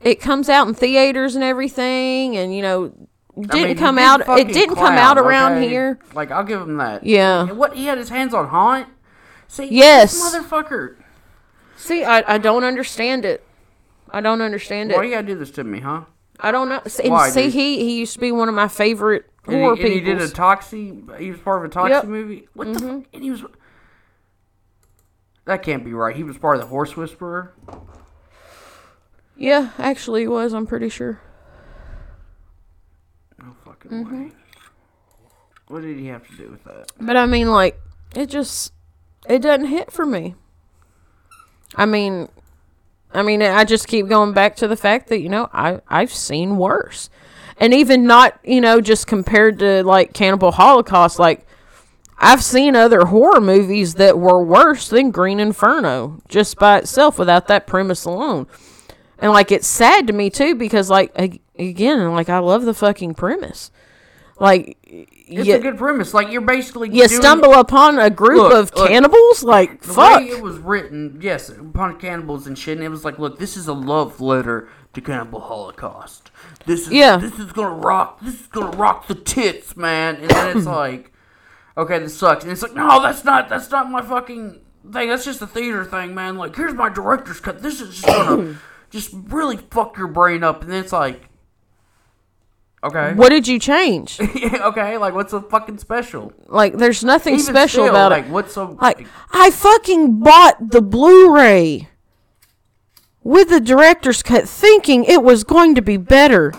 [0.00, 2.92] it comes out in theaters and everything, and you know,
[3.40, 4.20] didn't I mean, come out.
[4.38, 5.68] It didn't come out around okay?
[5.68, 5.98] here.
[6.14, 7.04] Like I'll give him that.
[7.04, 7.50] Yeah.
[7.52, 8.88] What he had his hands on Haunt.
[9.48, 10.12] See, Yes.
[10.12, 10.96] this motherfucker.
[11.76, 13.44] See, I, I don't understand it.
[14.10, 14.96] I don't understand it.
[14.96, 16.04] Why you gotta do this to me, huh?
[16.40, 16.80] I don't know.
[17.02, 17.52] And Why, see dude?
[17.54, 20.26] he he used to be one of my favorite horror he, and he did a
[20.26, 20.44] people.
[20.44, 21.18] Toxie.
[21.18, 22.02] He was part of a Toxie Yep.
[22.02, 22.12] Mm-hmm.
[22.12, 22.48] movie.
[22.54, 22.78] What the?
[22.80, 23.04] Fuck?
[23.14, 23.44] And he was.
[25.44, 26.14] That can't be right.
[26.14, 27.52] He was part of the Horse Whisperer.
[29.36, 30.52] yeah, actually, he was.
[30.52, 31.20] I'm pretty sure.
[33.82, 34.24] Fucking Mm-hmm.
[34.24, 34.32] way.
[35.68, 36.92] What did he have to do with that?
[37.00, 37.80] But I mean, like,
[38.14, 38.72] it just
[39.28, 40.34] it doesn't hit for me.
[41.76, 42.28] I mean,
[43.14, 46.12] I mean, I just keep going back to the fact that you know I I've
[46.12, 47.08] seen worse,
[47.56, 51.46] and even not you know just compared to like Cannibal Holocaust, like
[52.18, 57.48] I've seen other horror movies that were worse than Green Inferno just by itself without
[57.48, 58.46] that premise alone.
[59.22, 61.16] And like it's sad to me too because like
[61.58, 63.70] again like I love the fucking premise.
[64.38, 66.12] Like It's you, a good premise.
[66.12, 69.92] Like you're basically you doing- stumble upon a group Look, of look, cannibals like The
[69.94, 70.20] fuck.
[70.20, 73.56] way it was written, yes, upon cannibals and shit, and it was like, look, this
[73.56, 76.30] is a love letter to Cannibal Holocaust.
[76.66, 77.16] This is Yeah.
[77.18, 78.20] this is gonna rock.
[78.20, 80.16] This is gonna rock the tits, man.
[80.16, 81.12] And then it's like,
[81.78, 82.42] okay, this sucks.
[82.42, 84.58] And it's like, no, that's not that's not my fucking
[84.92, 85.08] thing.
[85.10, 86.36] That's just a theater thing, man.
[86.36, 87.62] Like, here's my director's cut.
[87.62, 88.58] This is just gonna
[88.92, 90.62] just really fuck your brain up.
[90.62, 91.28] And then it's like,
[92.84, 94.20] okay, What did you change?
[94.20, 96.32] okay, like what's so fucking special?
[96.46, 98.30] Like there's nothing Even special still, about like, it.
[98.30, 101.88] what's so Like I fucking bought the Blu-ray
[103.24, 106.52] with the director's cut thinking it was going to be better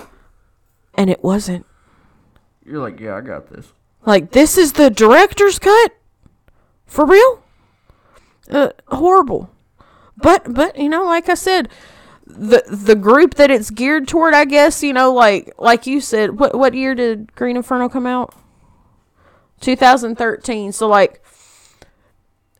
[0.95, 1.65] and it wasn't.
[2.65, 3.73] You're like, yeah, I got this.
[4.05, 5.91] Like this is the director's cut?
[6.85, 7.43] For real?
[8.49, 9.49] Uh, horrible.
[10.17, 11.69] But but you know, like I said,
[12.25, 16.39] the the group that it's geared toward, I guess, you know, like like you said,
[16.39, 18.33] what what year did Green Inferno come out?
[19.61, 20.71] 2013.
[20.71, 21.23] So like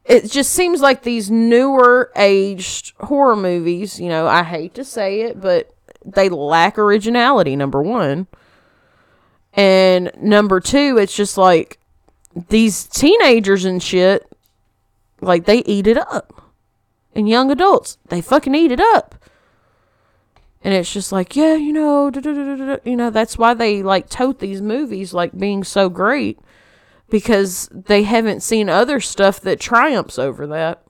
[0.06, 5.22] it just seems like these newer aged horror movies, you know, I hate to say
[5.22, 5.74] it, but
[6.04, 8.28] they lack originality number 1.
[9.54, 11.80] And number 2, it's just like
[12.50, 14.28] these teenagers and shit
[15.22, 16.52] like they eat it up.
[17.16, 19.16] And young adults, they fucking eat it up.
[20.64, 22.10] And it's just like, yeah, you know,
[22.86, 26.40] you know, that's why they like tote these movies like being so great
[27.10, 30.82] because they haven't seen other stuff that triumphs over that.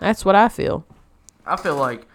[0.00, 0.84] That's what I feel.
[1.46, 2.06] I feel like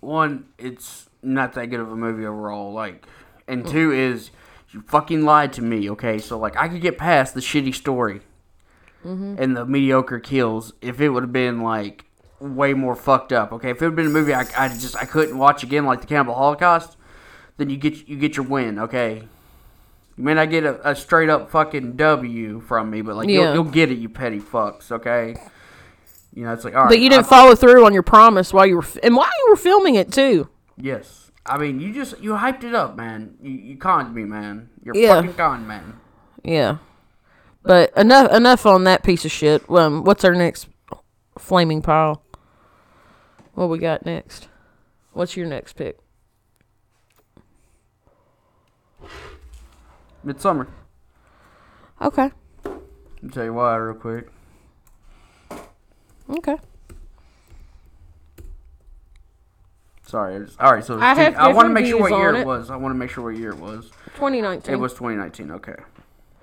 [0.00, 2.72] one, it's not that good of a movie overall.
[2.72, 3.04] Like,
[3.48, 3.70] and mm.
[3.70, 4.30] two is
[4.70, 5.90] you fucking lied to me.
[5.90, 8.20] Okay, so like I could get past the shitty story
[9.04, 9.36] mm-hmm.
[9.38, 12.05] and the mediocre kills if it would have been like
[12.40, 13.52] way more fucked up.
[13.52, 16.00] Okay, if it have been a movie I, I just I couldn't watch again, like
[16.00, 16.96] the Cannibal Holocaust,
[17.56, 18.78] then you get you get your win.
[18.78, 19.22] Okay.
[20.18, 23.40] You may not get a, a straight up fucking W from me, but like Yeah.
[23.42, 24.90] you'll, you'll get it, you petty fucks.
[24.90, 25.36] Okay.
[26.34, 26.88] You know, it's like all right.
[26.88, 29.26] But you didn't I- follow through on your promise while you were, f- and while
[29.26, 30.48] you were filming it too.
[30.78, 31.30] Yes.
[31.44, 33.36] I mean, you just you hyped it up, man.
[33.42, 34.68] You you conned me, man.
[34.82, 35.14] You're Yeah.
[35.16, 36.00] fucking con man.
[36.42, 36.78] Yeah.
[37.62, 39.68] But enough enough on that piece of shit.
[39.70, 40.68] Um, what's our next
[41.38, 42.22] flaming pile?
[43.56, 44.48] What we got next?
[45.14, 45.98] What's your next pick?
[50.24, 50.66] Midsommar.
[52.02, 52.30] Okay.
[52.66, 54.28] I'll tell you why real quick.
[56.28, 56.56] Okay.
[60.06, 60.44] Sorry.
[60.44, 60.84] Just, all right.
[60.84, 62.40] So I have I want to make sure what year it.
[62.40, 62.46] it.
[62.46, 62.68] was.
[62.68, 63.86] I want to make sure what year it was.
[64.16, 64.74] 2019.
[64.74, 65.50] It was 2019.
[65.52, 65.76] Okay.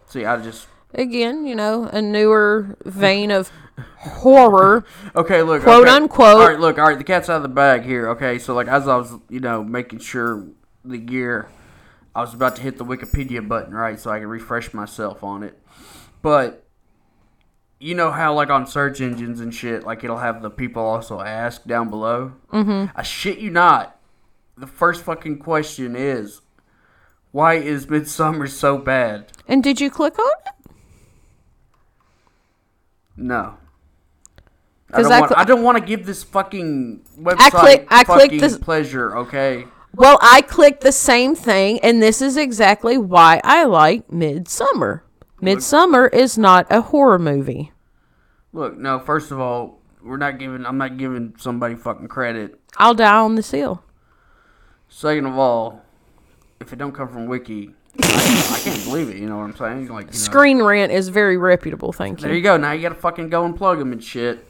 [0.08, 3.52] See, I just Again, you know, a newer vein of
[3.98, 4.86] horror.
[5.16, 5.42] okay.
[5.42, 5.96] Look, Quote, okay.
[5.96, 6.42] unquote.
[6.42, 6.60] All right.
[6.60, 6.78] Look.
[6.78, 6.98] All right.
[6.98, 8.10] The cat's out of the bag here.
[8.10, 8.40] Okay.
[8.40, 10.48] So like as I was, you know, making sure
[10.86, 11.50] the year,
[12.16, 15.44] I was about to hit the Wikipedia button, right, so I could refresh myself on
[15.44, 15.60] it.
[16.22, 16.68] But
[17.80, 21.20] you know how like on search engines and shit, like it'll have the people also
[21.20, 22.34] ask down below.
[22.52, 22.96] Mm-hmm.
[22.96, 24.00] I shit you not.
[24.56, 26.42] The first fucking question is,
[27.32, 29.32] why is Midsommar so bad?
[29.48, 30.63] And did you click on it?
[33.16, 33.58] No.
[34.92, 38.04] I don't, I want, cl- I don't want to give this fucking website click- I
[38.04, 39.18] fucking this- pleasure.
[39.18, 39.66] Okay.
[39.96, 45.02] Well, I clicked the same thing, and this is exactly why I like Midsommar.
[45.42, 47.72] Midsommar is not a horror movie.
[48.54, 49.00] Look, no.
[49.00, 50.66] First of all, we're not giving.
[50.66, 52.60] I'm not giving somebody fucking credit.
[52.78, 53.84] I'll die on this hill.
[54.90, 55.82] Second of all,
[56.60, 59.18] if it don't come from Wiki, I, I can't believe it.
[59.18, 59.88] You know what I'm saying?
[59.88, 62.28] Like, you know, Screen Rant is very reputable, thank you.
[62.28, 62.42] there you.
[62.42, 62.58] go.
[62.58, 64.46] Now you gotta fucking go and plug them and shit.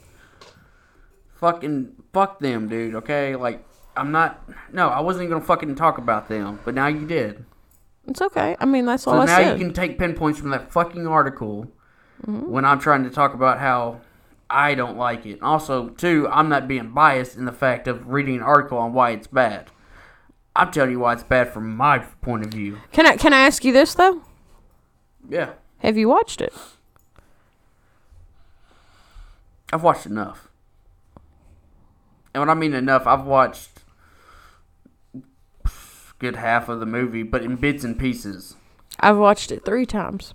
[1.35, 2.95] Fucking fuck them, dude.
[2.95, 3.65] Okay, like
[3.97, 4.41] I'm not.
[4.71, 7.45] No, I wasn't gonna fucking talk about them, but now you did.
[8.07, 8.55] It's okay.
[8.59, 9.59] I mean, that's all So I now said.
[9.59, 11.71] you can take pinpoints from that fucking article
[12.27, 12.49] Mm-hmm.
[12.51, 13.99] when I'm trying to talk about how
[14.49, 15.41] I don't like it.
[15.41, 19.09] Also, too, I'm not being biased in the fact of reading an article on why
[19.11, 19.69] it's bad.
[20.55, 22.77] I'm telling you why it's bad from my point of view.
[22.91, 24.21] Can I can I ask you this though?
[25.29, 26.53] Yeah, Have you watched it?
[29.71, 30.49] I've watched enough.
[32.33, 33.69] And when I mean enough, I've watched
[36.19, 38.55] good half of the movie, but in bits and pieces.
[38.99, 40.33] I've watched it three times.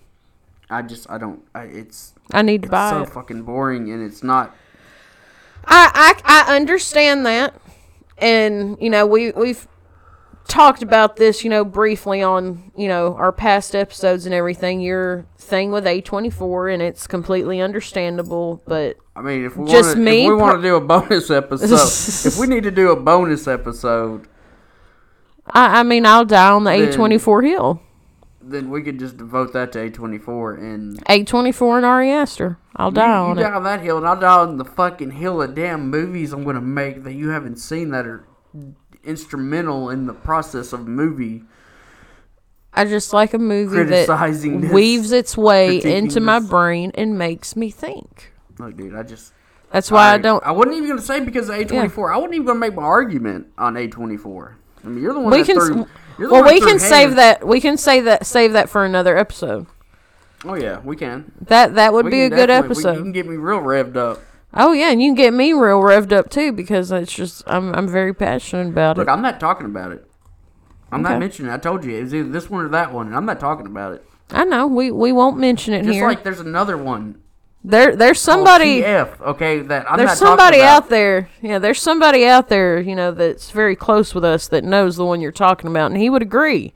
[0.71, 3.09] I just, I don't, I, it's, I need to it's buy so it.
[3.11, 4.55] fucking boring and it's not
[5.65, 7.55] I, I I understand that,
[8.19, 9.67] and you know we we've
[10.49, 14.81] talked about this you know briefly on you know our past episodes and everything.
[14.81, 18.63] Your thing with A twenty four, and it's completely understandable.
[18.67, 20.81] But I mean, if we Just want to, me if we want to do a
[20.81, 24.27] bonus episode, if we need to do a bonus episode,
[25.47, 27.81] I I mean I'll die on the Then- A twenty four hill.
[28.43, 31.85] then we could just devote that to A twenty four and A twenty four and
[31.87, 32.59] Ari Aster.
[32.77, 33.55] I'll you, die you on die it.
[33.55, 36.61] on that hill, and I'll die on the fucking hill of damn movies I'm gonna
[36.61, 38.25] make that you haven't seen that are
[39.05, 41.43] instrumental in the process of movie.
[42.73, 46.49] I just like a movie that this, weaves its way into my this.
[46.49, 48.33] brain and makes me think.
[48.59, 49.33] Look, dude, I just
[49.73, 50.45] That's why I Alright, don't.
[50.47, 52.13] I wasn't even gonna say because of A twenty four.
[52.13, 54.57] I wasn't even gonna make my argument on A twenty four.
[54.85, 55.87] I mean, you're the one we that can threw.
[56.31, 59.67] well we can save that we can say that save that for another episode
[60.45, 61.33] Oh yeah, we can.
[61.43, 63.59] that that would We be a good definitely- we- episode you can get me real
[63.61, 64.21] revved up.
[64.55, 67.75] Oh yeah and you can get me real revved up too because it's just i'm,
[67.75, 69.01] I'm very passionate about it.
[69.01, 70.05] Look, it I'm not talking about it.
[70.91, 71.13] I'm Okay.
[71.15, 71.55] not mentioning it.
[71.55, 73.67] I told you it was either this one or that one, and I'm not talking
[73.67, 74.05] about it.
[74.31, 77.21] i know we we won't mention it Just here like there's another one.
[77.63, 80.83] there there's called somebody TF, okay, that I'm there's not somebody talking about.
[80.85, 84.65] out there yeah there's somebody out there you know that's very close with us that
[84.65, 86.73] knows the one you're talking about and he would agree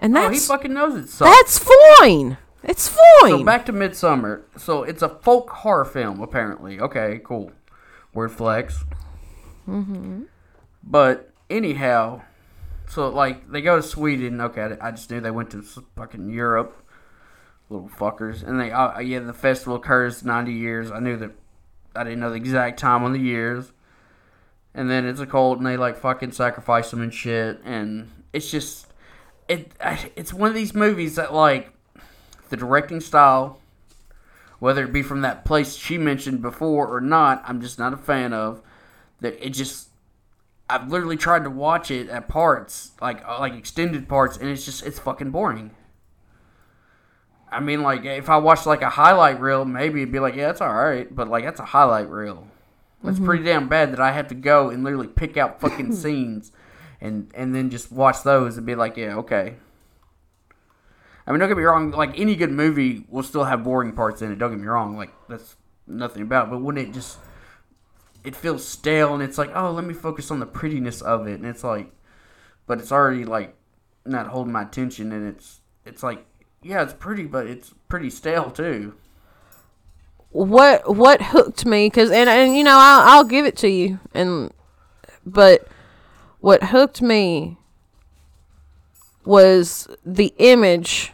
[0.00, 1.08] and Oh, he that's fucking knows it.
[1.08, 1.58] So, that's
[1.98, 4.42] fine it's fine so back to Midsommar.
[4.58, 6.78] So it's a folk horror film, apparently.
[6.78, 7.52] Okay, cool.
[8.12, 8.84] Word flex.
[9.66, 10.24] Mm-hmm.
[10.82, 12.22] But anyhow,
[12.88, 14.40] so like they go to Sweden.
[14.40, 16.82] Okay, I just knew they went to fucking Europe.
[17.68, 20.90] Little fuckers, and they uh, yeah the festival occurs ninety years.
[20.90, 21.32] I knew that.
[21.96, 23.72] I didn't know the exact time on the years.
[24.74, 27.58] And then it's a cult, and they like fucking sacrifice them and shit.
[27.64, 28.92] And it's just,
[29.48, 29.72] it.
[30.14, 31.72] It's one of these movies that like,
[32.48, 33.58] the directing style,
[34.58, 37.96] whether it be from that place she mentioned before or not, I'm just not a
[37.96, 38.62] fan of.
[39.20, 39.88] That it just,
[40.68, 44.64] I've literally tried to watch it at parts, like uh, like extended parts, and it's
[44.64, 45.70] just it's fucking boring.
[47.50, 50.50] I mean, like if I watched like a highlight reel, maybe it'd be like, yeah,
[50.50, 52.46] it's all right, but like that's a highlight reel.
[53.04, 56.52] That's pretty damn bad that I have to go and literally pick out fucking scenes,
[57.00, 59.56] and and then just watch those and be like, yeah, okay.
[61.26, 61.90] I mean, don't get me wrong.
[61.90, 64.38] Like any good movie will still have boring parts in it.
[64.38, 64.96] Don't get me wrong.
[64.96, 66.48] Like that's nothing about.
[66.48, 66.50] It.
[66.52, 67.18] But when it just
[68.24, 71.34] it feels stale and it's like, oh, let me focus on the prettiness of it,
[71.40, 71.90] and it's like,
[72.66, 73.56] but it's already like
[74.04, 76.24] not holding my attention, and it's it's like,
[76.62, 78.94] yeah, it's pretty, but it's pretty stale too.
[80.30, 83.98] what what hooked me because and and you know I'll, I'll give it to you
[84.12, 84.52] and
[85.24, 85.66] but
[86.40, 87.56] what hooked me
[89.24, 91.12] was the image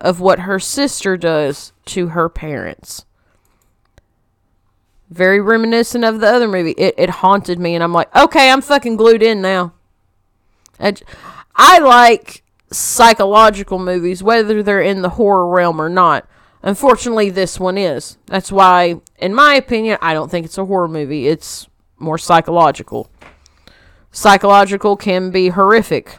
[0.00, 3.04] of what her sister does to her parents
[5.08, 8.60] very reminiscent of the other movie it, it haunted me and i'm like okay i'm
[8.60, 9.72] fucking glued in now
[11.56, 16.26] i like psychological movies, whether they're in the horror realm or not.
[16.62, 18.18] Unfortunately, this one is.
[18.26, 21.26] That's why, in my opinion, I don't think it's a horror movie.
[21.26, 23.10] It's more psychological.
[24.12, 26.18] Psychological can be horrific,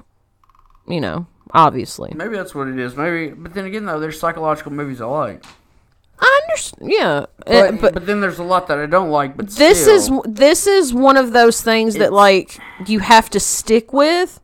[0.88, 2.13] you know, obviously.
[2.15, 2.95] Maybe that's what it is.
[2.95, 5.43] Maybe, but then again, though, there's psychological movies I like.
[6.19, 9.35] I understand, yeah, But, uh, but but then there's a lot that I don't like.
[9.35, 13.39] But this still, is this is one of those things that like you have to
[13.39, 14.39] stick with.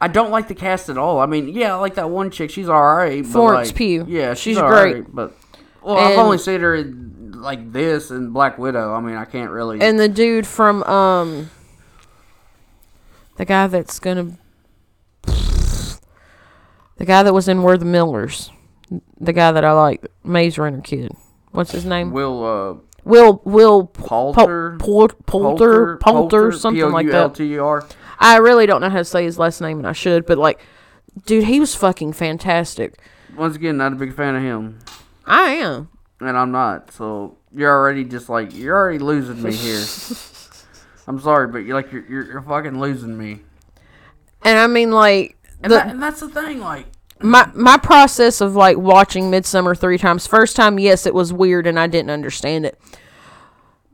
[0.00, 1.20] I don't like the cast at all.
[1.20, 2.50] I mean, yeah, I like that one chick.
[2.50, 3.24] She's all right.
[3.24, 4.04] Florence like, Pugh.
[4.08, 4.94] Yeah, she's, She's great.
[4.94, 5.36] right, But
[5.82, 8.92] well, I've only seen her in like this and Black Widow.
[8.92, 9.80] I mean, I can't really.
[9.80, 11.50] And the dude from um
[13.36, 14.36] the guy that's gonna
[16.96, 18.50] the guy that was in We're the Millers.
[19.18, 21.12] The guy that I like, Maze Runner kid.
[21.50, 22.12] What's his name?
[22.12, 27.36] Will uh, Will Will Poulter, Pol- Poulter Poulter something like that.
[27.36, 27.86] P-O-U-L-T-E-R.
[28.18, 30.60] I really don't know how to say his last name and I should, but like
[31.26, 32.98] dude, he was fucking fantastic.
[33.36, 34.78] Once again, not a big fan of him,
[35.26, 35.88] I am.
[36.20, 36.92] and I'm not.
[36.92, 39.84] So you're already just like you're already losing me here.
[41.06, 43.40] I'm sorry, but you're like you're you're, you're fucking losing me.
[44.42, 46.86] And I mean like And, the that, and that's the thing, like.
[47.20, 50.26] my my process of like watching Midsommar three times.
[50.26, 52.78] First time, yes, it was weird and I didn't understand it.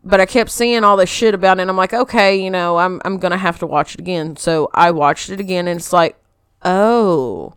[0.03, 2.79] But I kept seeing all this shit about it and I'm like, okay, you know,
[2.79, 4.37] I'm I'm gonna have to watch it again.
[4.37, 6.17] So I watched it again and it's like,
[6.65, 7.55] oh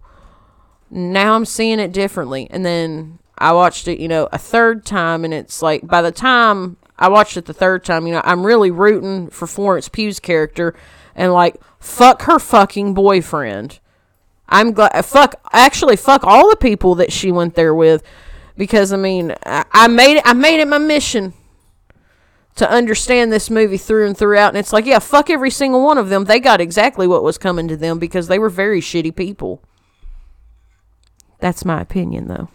[0.93, 2.47] now I'm seeing it differently.
[2.49, 6.11] And then I watched it, you know, a third time and it's like by the
[6.11, 10.19] time I watched it the third time, you know, I'm really rooting for Florence Pugh's
[10.19, 10.75] character
[11.15, 13.79] and like fuck her fucking boyfriend.
[14.53, 14.91] I'm glad.
[14.93, 15.35] Uh, fuck.
[15.51, 18.03] Actually, fuck all the people that she went there with,
[18.55, 20.23] because I mean, I, I made it.
[20.25, 21.33] I made it my mission
[22.55, 24.49] to understand this movie through and throughout.
[24.49, 26.25] And it's like, yeah, fuck every single one of them.
[26.25, 29.63] They got exactly what was coming to them because they were very shitty people.
[31.39, 32.49] That's my opinion, though.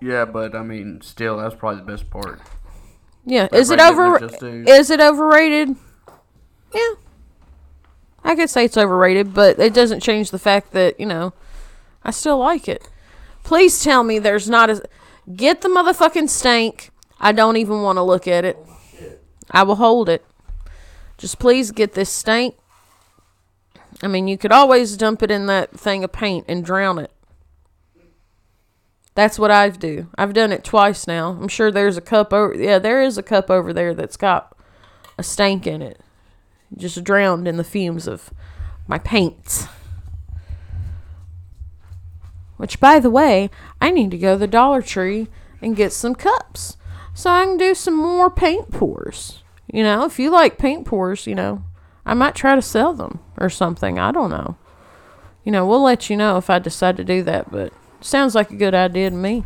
[0.00, 2.40] Yeah, but I mean, still, that's probably the best part.
[3.24, 3.48] Yeah.
[3.52, 4.18] Is it over?
[4.18, 4.68] getting their just dues.
[4.68, 5.76] Is it overrated?
[6.74, 6.94] Yeah.
[8.24, 11.32] I could say it's overrated, but it doesn't change the fact that, you know,
[12.04, 12.88] I still like it.
[13.42, 14.82] Please tell me there's not a.
[15.34, 16.90] Get the motherfucking stank.
[17.20, 18.56] I don't even want to look at it.
[19.50, 20.24] I will hold it.
[21.18, 22.56] Just please get this stank.
[24.02, 27.12] I mean, you could always dump it in that thing of paint and drown it.
[29.14, 30.08] That's what I've do.
[30.16, 31.38] I've done it twice now.
[31.40, 32.54] I'm sure there's a cup over.
[32.54, 34.56] Yeah, there is a cup over there that's got
[35.18, 36.00] a stank in it.
[36.76, 38.30] Just drowned in the fumes of
[38.86, 39.66] my paints.
[42.56, 45.28] Which, by the way, I need to go to the Dollar Tree
[45.60, 46.76] and get some cups
[47.14, 49.42] so I can do some more paint pours.
[49.72, 51.64] You know, if you like paint pours, you know,
[52.04, 53.98] I might try to sell them or something.
[53.98, 54.56] I don't know.
[55.44, 58.50] You know, we'll let you know if I decide to do that, but sounds like
[58.50, 59.44] a good idea to me.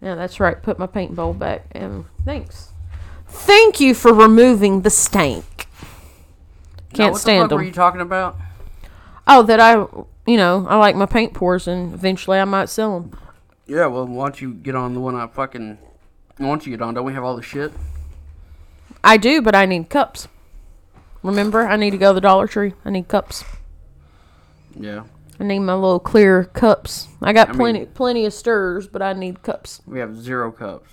[0.00, 0.62] Yeah, that's right.
[0.62, 1.66] Put my paint bowl back.
[1.72, 2.72] And thanks.
[3.28, 5.66] Thank you for removing the stank.
[6.92, 7.66] Can't what stand the fuck were them.
[7.66, 8.36] you talking about?
[9.26, 9.74] Oh, that I,
[10.26, 13.18] you know, I like my paint pours, and eventually I might sell them.
[13.66, 15.78] Yeah, well, why don't you get on the one I fucking.
[16.38, 16.94] Don't you get on?
[16.94, 17.72] Don't we have all the shit?
[19.04, 20.28] I do, but I need cups.
[21.22, 22.72] Remember, I need to go to the Dollar Tree.
[22.84, 23.44] I need cups.
[24.74, 25.04] Yeah.
[25.40, 27.08] I need my little clear cups.
[27.20, 29.82] I got I plenty, mean- plenty of stirs, but I need cups.
[29.86, 30.90] We have zero cups.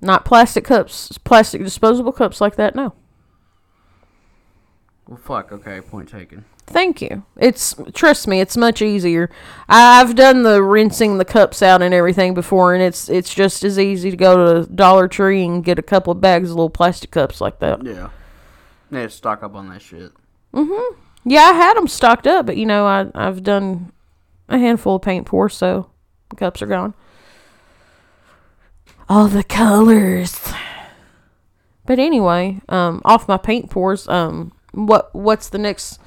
[0.00, 2.74] Not plastic cups, plastic disposable cups like that.
[2.74, 2.94] No.
[5.08, 5.52] Well, fuck.
[5.52, 6.44] Okay, point taken.
[6.66, 7.24] Thank you.
[7.36, 9.30] It's trust me, it's much easier.
[9.68, 13.78] I've done the rinsing the cups out and everything before, and it's it's just as
[13.78, 17.12] easy to go to Dollar Tree and get a couple of bags of little plastic
[17.12, 17.84] cups like that.
[17.84, 18.08] Yeah.
[18.90, 20.12] Yeah, stock up on that shit.
[20.52, 20.96] Mhm.
[21.24, 23.92] Yeah, I had them stocked up, but you know, I I've done
[24.48, 25.90] a handful of paint pours, so
[26.30, 26.94] the cups are gone.
[29.08, 30.40] All the colors.
[31.84, 36.00] But anyway, um, off my paint pours, um, what what's the next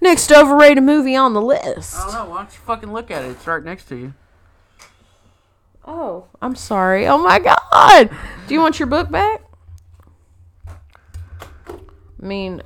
[0.00, 1.96] next overrated movie on the list?
[1.96, 2.30] I don't know.
[2.30, 3.30] Why don't you fucking look at it?
[3.30, 4.14] It's right next to you.
[5.86, 7.06] Oh, I'm sorry.
[7.06, 8.10] Oh my god.
[8.46, 9.42] Do you want your book back?
[11.68, 12.62] I mean,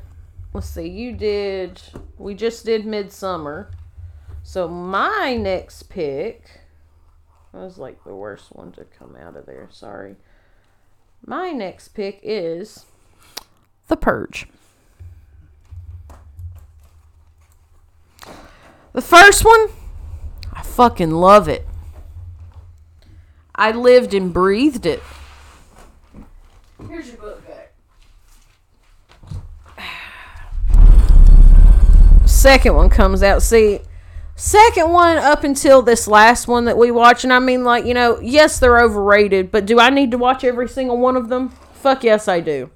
[0.53, 0.89] let's see.
[0.89, 1.81] You did
[2.19, 3.69] we just did Midsommar.
[4.43, 6.43] So my next pick
[7.55, 9.69] that was like the worst one to come out of there.
[9.71, 10.17] Sorry.
[11.25, 12.85] My next pick is
[13.87, 14.49] The Purge.
[18.93, 19.69] The first one,
[20.53, 21.67] I fucking love it.
[23.55, 25.01] I lived and breathed it.
[26.89, 27.73] Here's your book back.
[32.27, 33.43] Second one comes out.
[33.43, 33.79] See,
[34.37, 37.95] second one up until this last one that we watch, and I mean, like, you
[37.95, 41.51] know, yes, they're overrated, but do I need to watch every single one of them?
[41.75, 42.71] Fuck yes, I do.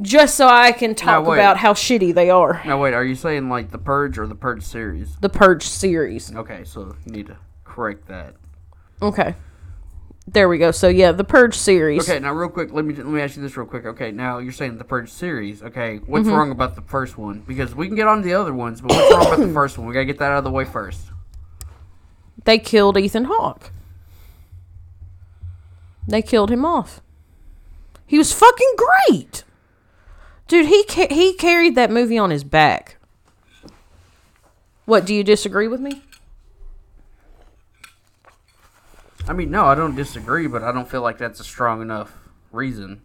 [0.00, 1.38] Just so I can talk wait.
[1.38, 2.62] about how shitty they are.
[2.64, 5.16] Now wait, are you saying like the Purge or the Purge series?
[5.16, 6.32] The Purge series.
[6.34, 8.34] Okay, so you need to correct that.
[9.02, 9.34] Okay.
[10.30, 10.72] There we go.
[10.72, 12.06] So, yeah, the Purge series.
[12.08, 13.86] Okay, now real quick, let me let me ask you this real quick.
[13.86, 15.62] Okay, now you're saying the Purge series.
[15.62, 16.36] Okay, what's Mm-hmm.
[16.36, 17.40] wrong about the first one?
[17.46, 19.78] Because we can get on to the other ones, but what's wrong about the first
[19.78, 19.86] one?
[19.86, 21.00] We gotta get that out of the way first.
[22.44, 23.72] They killed Ethan Hawke.
[26.06, 27.00] They killed him off.
[28.06, 29.44] He was fucking great.
[30.46, 32.96] Dude, he ca- he carried that movie on his back.
[34.84, 36.02] What, do you disagree with me?
[39.28, 42.12] I mean, no, I don't disagree, but I don't feel like that's a strong enough
[42.50, 43.02] reason.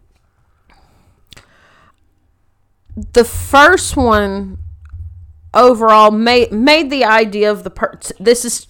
[3.12, 4.58] The first one
[5.52, 8.66] overall made made the idea of the per- this is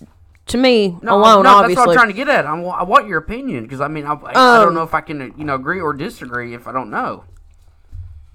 [0.46, 1.80] to me No, alone no, that's obviously.
[1.80, 2.46] what I'm trying to get at.
[2.46, 5.00] I'm, I want your opinion because I mean, I, I Um, don't know if I
[5.00, 7.24] can, you know, agree or disagree if I don't know.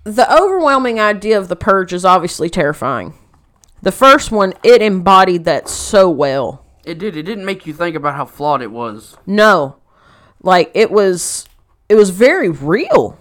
[0.03, 3.13] the overwhelming idea of the purge is obviously terrifying.
[3.82, 6.65] The first one, it embodied that so well.
[6.89, 7.15] It did.
[7.15, 9.15] It didn't make you think about how flawed it was.
[9.27, 9.75] No.
[10.41, 11.47] Like it was
[11.87, 13.15] it was very real.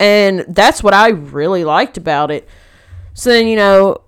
[0.00, 2.48] And that's what I really liked about it.
[3.14, 3.98] So then, you know,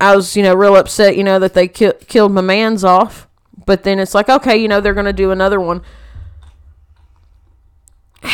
[0.00, 3.28] I was, you know, real upset, you know, that they ki- killed my man's off.
[3.66, 5.82] But then it's like, okay, you know, they're to do another one.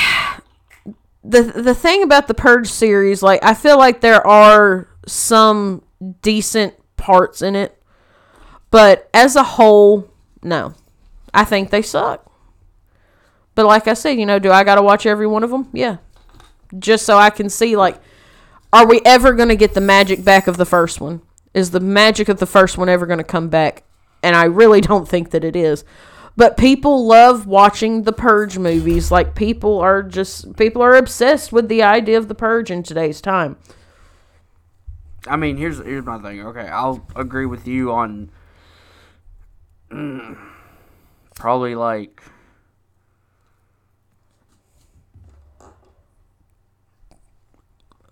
[1.25, 5.83] the the thing about the Purge series, like I feel like there are some
[6.23, 7.80] decent parts in it,
[8.71, 10.09] but as a whole,
[10.43, 10.75] no.
[11.33, 12.27] I think they suck.
[13.55, 15.69] But like I said, you know, do I got to watch every one of them?
[15.73, 15.99] Yeah.
[16.79, 18.01] Just so I can see like
[18.73, 21.23] are we ever going to get the magic back of the first one?
[21.53, 23.83] Is the magic of the first one ever going to come back?
[24.23, 25.85] And I really don't think that it is.
[26.37, 29.11] But people love watching the Purge movies.
[29.11, 33.21] Like people are just people are obsessed with the idea of the Purge in today's
[33.21, 33.57] time.
[35.27, 36.41] I mean, here's here's my thing.
[36.47, 38.31] Okay, I'll agree with you on
[39.91, 40.39] mm,
[41.35, 42.23] probably like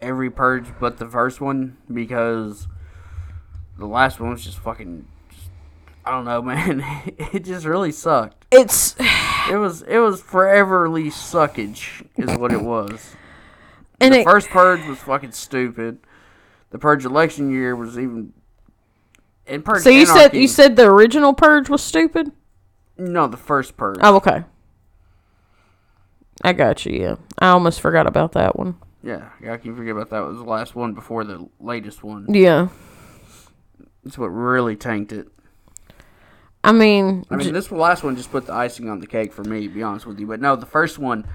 [0.00, 2.68] every purge but the first one because
[3.78, 5.06] the last one was just fucking.
[5.30, 5.50] Just,
[6.04, 6.82] I don't know, man.
[7.32, 8.44] It just really sucked.
[8.50, 8.96] It's
[9.50, 13.16] It was it was foreverly suckage is what it was.
[14.00, 15.98] and the it, first purge was fucking stupid.
[16.70, 18.34] The purge election year was even.
[19.48, 22.32] And purge so you said you said the original Purge was stupid?
[22.96, 23.98] no the first purge.
[24.02, 24.44] Oh, okay.
[26.42, 27.00] I got you.
[27.00, 28.76] Yeah, I almost forgot about that one.
[29.02, 30.22] Yeah, I can forget about that.
[30.22, 32.26] It was the last one before the latest one.
[32.28, 32.68] Yeah,
[34.04, 35.28] That's what really tanked it.
[36.64, 39.44] I mean, I mean, this last one just put the icing on the cake for
[39.44, 40.26] me, to be honest with you.
[40.26, 41.26] But no, the first one,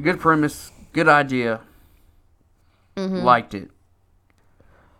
[0.00, 1.60] good premise, good idea.
[2.96, 3.24] Mm-hmm.
[3.24, 3.70] Liked it.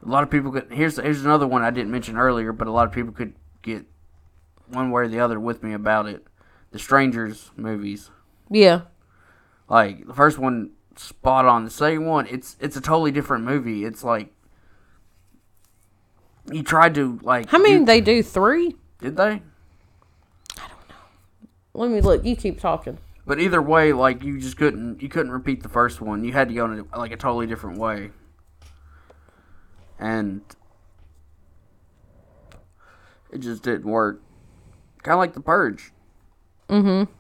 [0.05, 0.69] A lot of people could.
[0.71, 3.85] Here's here's another one I didn't mention earlier, but a lot of people could get
[4.69, 6.25] one way or the other with me about it.
[6.71, 8.11] The Strangers movies,
[8.51, 8.83] yeah,
[9.69, 11.65] like the first one, spot on.
[11.65, 13.85] The second one, it's it's a totally different movie.
[13.85, 14.33] It's like
[16.53, 17.49] you tried to like.
[17.49, 18.23] how many you- they do?
[18.23, 18.77] Three.
[19.01, 19.23] did they?
[19.25, 20.95] I don't know.
[21.75, 22.25] Let me look.
[22.25, 22.99] You keep talking.
[23.27, 26.25] But either way, like you just couldn't you couldn't repeat the first one.
[26.25, 28.11] You had to go in a, like a totally different way.
[29.99, 30.43] And
[33.33, 34.23] it just didn't work.
[35.03, 35.93] Kind of like the purge.
[36.69, 37.11] Mm-hmm.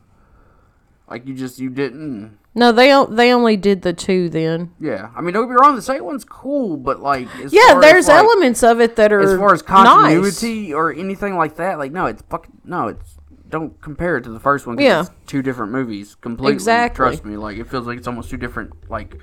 [1.09, 2.39] Like you just you didn't.
[2.55, 4.75] No, they they only did the two then.
[4.81, 5.75] Yeah, I mean don't be wrong.
[5.75, 9.39] The second one's cool, but like Yeah, there's like, elements of it that are as
[9.39, 9.85] far as nice.
[9.85, 11.79] continuity or anything like that.
[11.79, 12.89] Like no, it's fucking no.
[12.89, 13.17] It's
[13.49, 14.79] don't compare it to the first one.
[14.79, 15.03] Yeah.
[15.03, 16.53] it's two different movies completely.
[16.53, 16.97] Exactly.
[16.97, 17.37] Trust me.
[17.37, 18.91] Like it feels like it's almost two different.
[18.91, 19.17] Like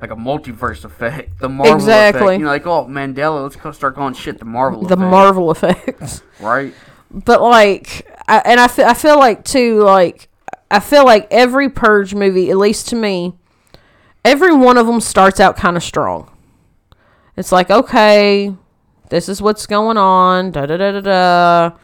[0.00, 1.38] like a multiverse effect.
[1.38, 2.22] The Marvel Exactly.
[2.22, 2.38] effect.
[2.40, 3.42] You know, like oh Mandela.
[3.42, 4.80] Let's go start calling shit the Marvel.
[4.80, 4.88] Effect.
[4.88, 6.22] The effect, Marvel effects.
[6.40, 6.74] right?
[7.10, 10.28] but like I, and I feel, I feel like too like
[10.70, 13.34] i feel like every purge movie at least to me
[14.24, 16.28] every one of them starts out kind of strong
[17.36, 18.54] it's like okay
[19.10, 21.76] this is what's going on da da da da da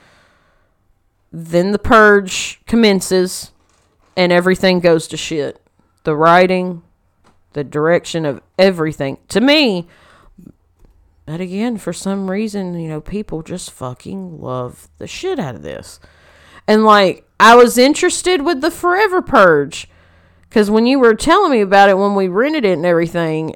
[1.30, 3.52] then the purge commences
[4.16, 5.62] and everything goes to shit
[6.02, 6.82] the writing
[7.52, 9.86] the direction of everything to me
[11.24, 15.62] but again, for some reason, you know, people just fucking love the shit out of
[15.62, 16.00] this.
[16.66, 19.88] And like, I was interested with the Forever Purge.
[20.48, 23.54] Because when you were telling me about it when we rented it and everything,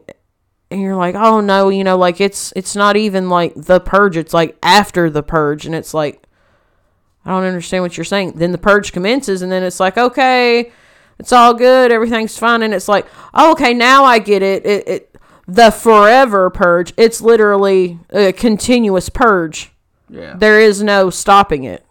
[0.71, 4.17] and you're like, oh no, you know, like it's it's not even like the purge,
[4.17, 6.23] it's like after the purge, and it's like
[7.25, 8.33] I don't understand what you're saying.
[8.33, 10.73] Then the purge commences, and then it's like, okay,
[11.19, 14.67] it's all good, everything's fine, and it's like, oh, okay, now I get it.
[14.67, 16.93] It, it the forever purge.
[16.97, 19.73] It's literally a continuous purge.
[20.09, 20.35] Yeah.
[20.37, 21.85] There is no stopping it.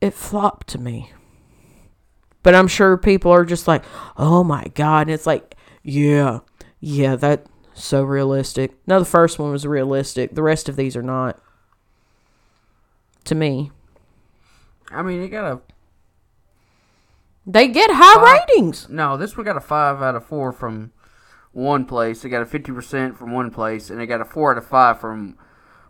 [0.00, 1.12] It flopped to me.
[2.42, 3.84] But I'm sure people are just like,
[4.16, 5.06] oh my God.
[5.06, 6.40] And it's like, yeah,
[6.80, 8.72] yeah, that's so realistic.
[8.86, 10.34] No, the first one was realistic.
[10.34, 11.40] The rest of these are not.
[13.26, 13.70] To me.
[14.90, 15.60] I mean, it got a
[17.46, 18.40] They get high Five.
[18.48, 18.88] ratings.
[18.88, 19.16] no.
[19.16, 20.92] This one got a five out of four from
[21.52, 22.24] one place.
[22.24, 24.66] It got a fifty percent from one place, and it got a four out of
[24.66, 25.36] five from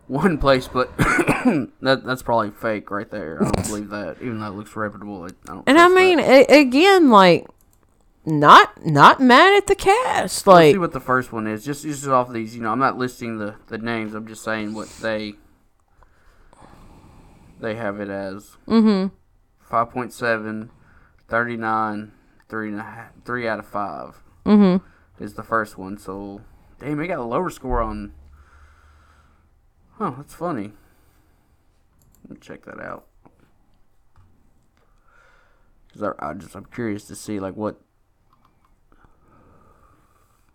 [0.07, 0.67] one place.
[0.69, 3.39] But that that's probably fake right there.
[3.43, 5.25] I don't believe that, even though it looks reputable.
[5.25, 5.65] I don't.
[5.69, 7.47] And I mean, a- again, like,
[8.25, 10.47] not not mad at the cast.
[10.47, 11.65] Let's Like, see what the first one is.
[11.67, 14.15] Just just off these, you know, I'm not listing the the names.
[14.15, 15.35] I'm just saying what they
[17.61, 18.57] they have it as.
[18.67, 19.15] mm-hmm.
[19.73, 20.69] 5.7,
[21.33, 22.13] 39,
[22.51, 24.85] three and a half, three out of five Mm-hmm.
[25.25, 25.97] is the first one.
[25.97, 26.43] So,
[26.79, 28.13] damn, they got a lower score on.
[29.93, 30.73] Huh, that's funny.
[32.25, 33.07] Let me check that out.
[35.95, 37.81] Cause I, I just I'm curious to see like what.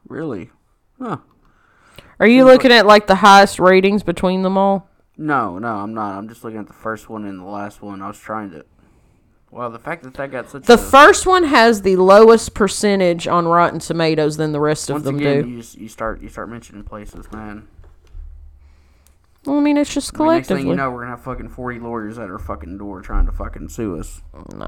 [0.07, 0.51] Really,
[1.01, 1.17] huh?
[2.19, 4.87] Are you Seems like- looking at like the highest ratings between them all?
[5.17, 6.15] No, no, I'm not.
[6.15, 8.03] I'm just looking at the first one and the last one.
[8.03, 8.63] I was trying to.
[9.49, 13.27] Well, the fact that that got such The a first one has the lowest percentage
[13.27, 15.49] on Rotten Tomatoes than the rest of once them again, do.
[15.49, 17.67] you just you start you start mentioning places, man.
[19.45, 20.61] Well, I mean, it's just I mean, next collectively.
[20.63, 23.31] thing you know, we're gonna have fucking forty lawyers at our fucking door trying to
[23.31, 24.21] fucking sue us.
[24.53, 24.67] no.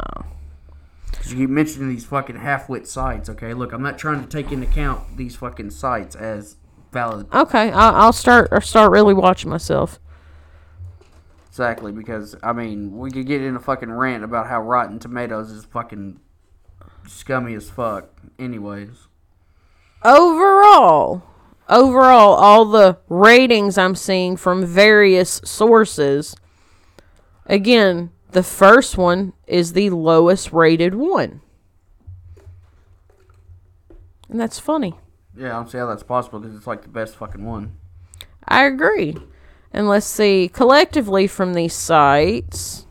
[1.12, 3.30] Cause you keep mentioning these fucking half-wit sites.
[3.30, 6.56] Okay, look, I'm not trying to take into account these fucking sites as
[6.92, 7.28] valid.
[7.34, 8.50] Okay, I'll, I'll start.
[8.52, 10.00] I'll start really watching myself.
[11.50, 15.52] Exactly, because I mean, we could get in a fucking rant about how Rotten Tomatoes
[15.52, 16.20] is fucking
[17.08, 18.10] scummy as fuck.
[18.38, 19.08] Anyways,
[20.04, 21.24] Overall,
[21.68, 26.36] overall, all the ratings I'm seeing from various sources.
[27.48, 31.42] Again, the first one is the lowest rated one,
[34.30, 34.94] and that's funny.
[35.36, 37.76] yeah, I don't see how that's possible because it's like the best fucking one.
[38.48, 39.18] I agree.
[39.72, 42.86] And let's see, collectively from these sites.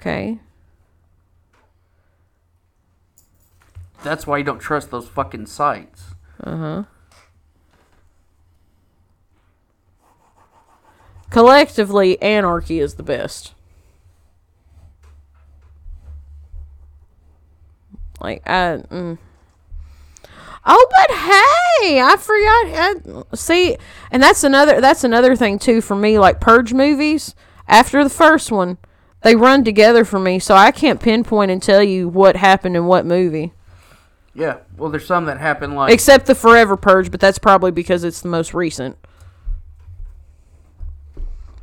[0.00, 0.38] Okay.
[4.02, 6.14] That's why you don't trust those fucking sites.
[6.42, 6.82] Uh huh.
[11.30, 13.52] Collectively, anarchy is the best.
[18.20, 18.82] Like, I.
[18.90, 19.18] Mm.
[20.68, 23.26] Oh, but hey, I forgot.
[23.32, 23.76] I, see,
[24.10, 24.80] and that's another.
[24.80, 26.18] That's another thing too for me.
[26.18, 27.34] Like purge movies.
[27.68, 28.78] After the first one,
[29.22, 32.86] they run together for me, so I can't pinpoint and tell you what happened in
[32.86, 33.52] what movie.
[34.34, 38.04] Yeah, well, there's some that happen like Except the Forever Purge, but that's probably because
[38.04, 38.98] it's the most recent.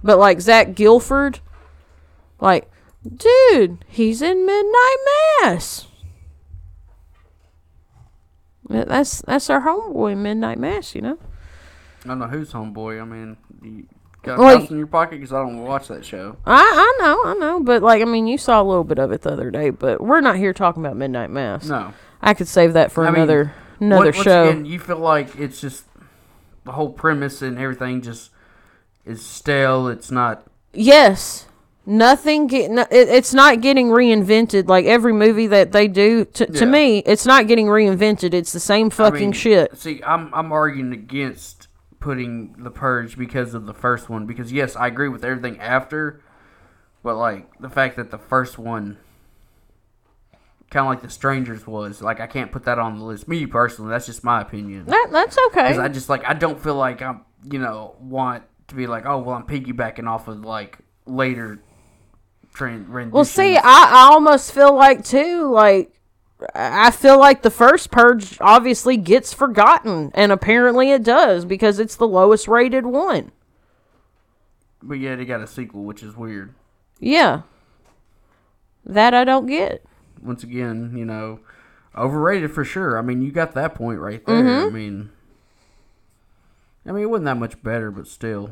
[0.04, 1.40] But like Zach Gilford,
[2.42, 2.70] like,
[3.06, 4.98] dude, he's in Midnight
[5.42, 5.88] Mass.
[8.74, 11.18] That- That's that's our homeboy Midnight Mass, you know.
[12.04, 13.02] I don't know who's homeboy.
[13.02, 13.86] I mean, you
[14.24, 16.36] got mouse in your pocket because I don't watch that show.
[16.46, 19.12] I I know I know, but like I mean, you saw a little bit of
[19.12, 21.68] it the other day, but we're not here talking about Midnight Mass.
[21.70, 24.50] No, I could save that for I mean, another another Once- once show.
[24.50, 25.86] again, you feel like it's just
[26.66, 28.32] the whole premise and everything just
[29.06, 29.88] is stale.
[29.88, 30.44] It's not.
[30.74, 31.48] Yes.
[31.86, 36.46] Nothing get no, it, it's not getting reinvented like every movie that they do to,
[36.46, 40.34] to me it's not getting reinvented it's the same I fucking mean, shit See, I'm
[40.34, 41.68] I'm arguing against
[42.04, 44.26] putting the purge because of the first one.
[44.26, 46.22] Because yes, I agree with everything after,
[47.02, 48.98] but like the fact that the first one.
[50.70, 53.28] Kind of like the strangers was like I can't put that on the list.
[53.28, 54.86] Me personally, that's just my opinion.
[54.86, 58.44] that, that's okay Because I just like I don't feel like I'm you know want
[58.70, 61.62] to be like oh well I'm piggybacking off of like later
[62.54, 65.90] trend well see I, I almost feel like too like
[66.54, 71.96] I feel like the first purge obviously gets forgotten and apparently it does because it's
[71.96, 73.32] the lowest rated one
[74.86, 76.54] but yeah, they got a sequel, which is weird.
[77.00, 77.44] yeah
[78.86, 79.84] that I don't get
[80.22, 81.40] Once again, you know,
[81.96, 82.98] overrated for sure.
[82.98, 84.44] I mean, you got that point right there.
[84.44, 84.68] Mm-hmm.
[84.68, 85.10] I mean,
[86.86, 88.52] I mean, it wasn't that much better, but still.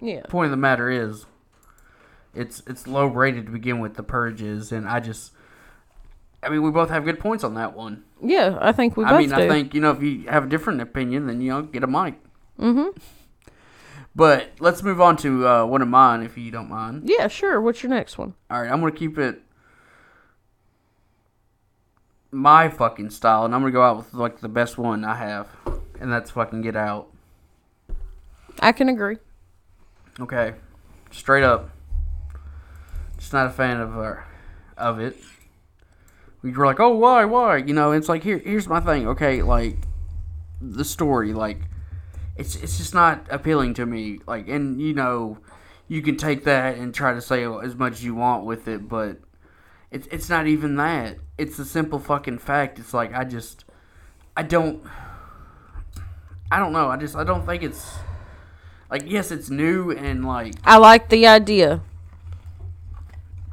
[0.00, 1.26] yeah Point of the matter is,
[2.34, 3.94] it's it's low rated to begin with.
[3.94, 5.32] The purges, and I just,
[6.42, 8.04] I mean, we both have good points on that one.
[8.22, 10.44] yeah I think we both I mean, do I think you know if you have
[10.44, 12.14] a different opinion, then you know get a mic.
[12.58, 12.96] mm-hmm
[14.14, 17.02] But let's move on to uh, one of mine, if you don't mind.
[17.08, 19.42] yeah sure what's your next one All right, I'm gonna keep it
[22.32, 25.48] my fucking style, and I'm gonna go out with like the best one I have,
[26.00, 27.08] and that's fucking Get Out.
[28.60, 29.16] I can agree
[30.20, 30.54] Okay,
[31.10, 31.70] straight up,
[33.20, 34.16] just not a fan of uh,
[34.76, 35.16] of it.
[36.42, 37.58] We were like, oh, why, why?
[37.58, 39.06] You know, it's like here, here's my thing.
[39.06, 39.76] Okay, like
[40.60, 41.58] the story, like
[42.36, 44.20] it's it's just not appealing to me.
[44.26, 45.38] Like, and you know,
[45.86, 48.88] you can take that and try to say as much as you want with it,
[48.88, 49.18] but
[49.90, 51.18] it's it's not even that.
[51.36, 52.78] It's a simple fucking fact.
[52.78, 53.66] It's like I just
[54.34, 54.82] I don't
[56.50, 56.88] I don't know.
[56.88, 57.96] I just I don't think it's
[58.90, 61.82] like yes, it's new and like I like the idea.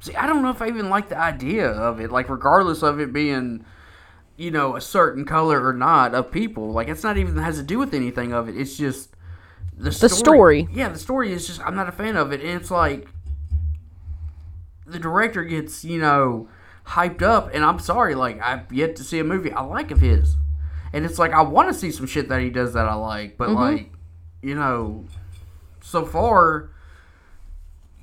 [0.08, 2.12] See, I don't know if I even like the idea of it.
[2.12, 3.66] Like regardless of it being
[4.38, 7.64] you know a certain color or not of people, like it's not even has to
[7.64, 8.58] do with anything of it.
[8.58, 9.16] It's just
[9.78, 10.10] the story.
[10.10, 10.68] the story.
[10.72, 13.08] Yeah, the story is just I'm not a fan of it, and it's like
[14.86, 16.49] the director gets you know
[16.86, 19.99] hyped up, and I'm sorry, like I've yet to see a movie I like of
[19.99, 20.36] his,
[20.93, 23.38] and it's like I want to see some shit that he does that I like,
[23.38, 23.58] but mm-hmm.
[23.58, 23.91] like
[24.41, 25.05] you know,
[25.82, 26.70] so far,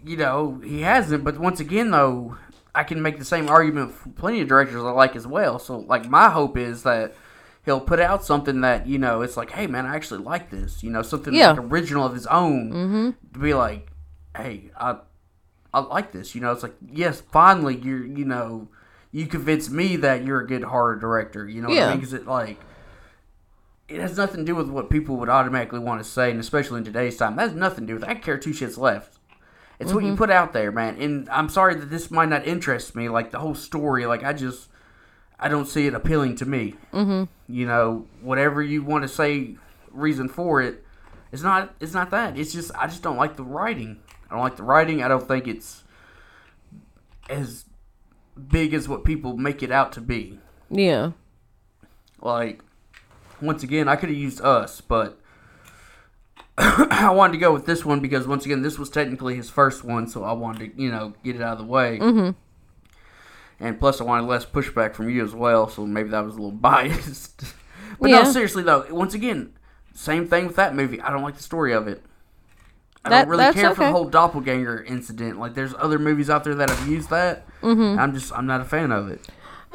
[0.04, 1.24] you know, he hasn't.
[1.24, 2.36] But once again, though,
[2.74, 5.58] I can make the same argument for plenty of directors I like as well.
[5.58, 7.14] So like my hope is that
[7.64, 10.82] he'll put out something that you know it's like, hey man, I actually like this.
[10.82, 11.50] You know, something Yeah.
[11.52, 13.10] like original of his own mm-hmm.
[13.32, 13.88] to be like,
[14.36, 14.96] hey, I
[15.72, 16.34] I like this.
[16.34, 18.68] You know, it's like yes, finally you're you know
[19.12, 21.48] you convinced me that you're a good horror director.
[21.48, 21.86] You know what Yeah.
[21.86, 21.98] I mean?
[21.98, 22.58] Because it like
[23.88, 26.78] it has nothing to do with what people would automatically want to say, and especially
[26.78, 28.04] in today's time, that has nothing to do with.
[28.08, 29.13] I care two shits left.
[29.80, 31.00] It's what you put out there, man.
[31.00, 34.06] And I'm sorry that this might not interest me, like the whole story.
[34.06, 34.68] Like I just,
[35.38, 36.74] I don't see it appealing to me.
[36.92, 37.24] Mm-hmm.
[37.52, 39.56] You know, whatever you want to say,
[39.90, 40.84] reason for it,
[41.32, 41.74] it's not.
[41.80, 42.38] It's not that.
[42.38, 44.00] It's just I just don't like the writing.
[44.30, 45.02] I don't like the writing.
[45.02, 45.82] I don't think it's
[47.28, 47.64] as
[48.48, 50.38] big as what people make it out to be.
[50.70, 51.12] Yeah.
[52.20, 52.62] Like,
[53.40, 55.20] once again, I could have used us, but
[56.58, 59.82] I wanted to go with this one because once again, this was technically his first
[59.84, 61.98] one, so I wanted to, you know, get it out of the way.
[62.00, 62.30] Mm-hmm.
[63.60, 66.38] And plus, I wanted less pushback from you as well, so maybe that was a
[66.38, 67.44] little biased.
[68.00, 68.22] but Yeah.
[68.22, 69.52] no, seriously though, once again,
[69.94, 71.00] same thing with that movie.
[71.00, 72.02] I don't like the story of it.
[73.04, 75.38] I That- don't really care for the whole doppelganger incident.
[75.38, 77.46] Like, there's other movies out there that have used that.
[77.62, 77.98] Mm-hmm.
[77.98, 79.20] I'm just, I'm not a fan of it.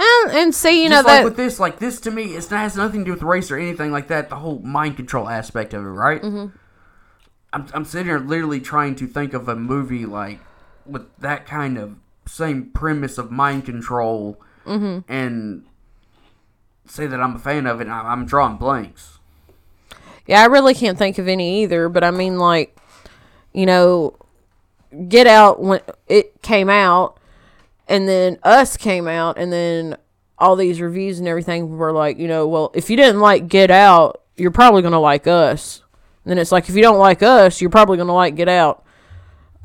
[0.01, 2.61] And, and see, you know like that with this, like this to me, it's not,
[2.61, 4.30] has nothing to do with race or anything like that.
[4.30, 6.21] The whole mind control aspect of it, right?
[6.21, 6.55] Mm-hmm.
[7.51, 10.39] I'm, I'm sitting here literally trying to think of a movie like
[10.85, 11.95] with that kind of
[12.27, 15.11] same premise of mind control Mm-hmm.
[15.11, 15.65] and
[16.85, 17.85] say that I'm a fan of it.
[17.87, 19.17] And I- I'm drawing blanks.
[20.27, 22.77] Yeah, I really can't think of any either, but I mean, like,
[23.51, 24.15] you know,
[25.07, 27.17] Get Out when it came out,
[27.87, 29.97] and then Us came out, and then
[30.37, 33.71] all these reviews and everything were like, you know, well, if you didn't like Get
[33.71, 35.81] Out, you're probably gonna like Us.
[36.30, 38.86] And then it's like, if you don't like Us, you're probably gonna like Get Out.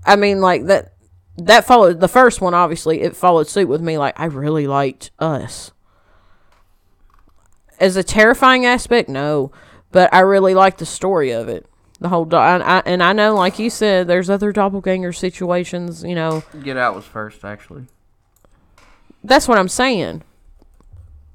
[0.07, 0.93] I mean, like that.
[1.37, 2.55] That followed the first one.
[2.55, 3.99] Obviously, it followed suit with me.
[3.99, 5.73] Like I really liked Us.
[7.79, 9.53] As a terrifying aspect, no,
[9.93, 11.67] but I really like the story of it.
[12.01, 16.03] The whole, do- I, I, and I know, like you said, there's other doppelganger situations.
[16.03, 17.89] You know, Get Out was first, actually.
[19.23, 20.23] that's what I'm saying.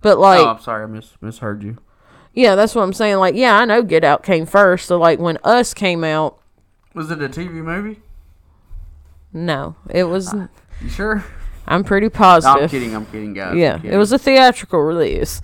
[0.02, 1.78] But like, oh, I'm sorry, I mis- misheard you.
[2.34, 3.18] Yeah, that's what I'm saying.
[3.18, 4.88] Like, yeah, I know Get Out came first.
[4.88, 6.40] So like when Us came out,
[6.94, 8.02] Was it a TV movie?
[9.34, 10.34] no, it was.
[10.34, 10.48] Uh,
[10.82, 11.24] you sure?
[11.68, 12.64] I'm pretty No, positive.
[12.64, 12.96] I'm kidding.
[12.96, 13.52] I'm kidding, guys.
[13.52, 13.98] I'm Yeah, it kidding.
[14.00, 15.40] was a theatrical release.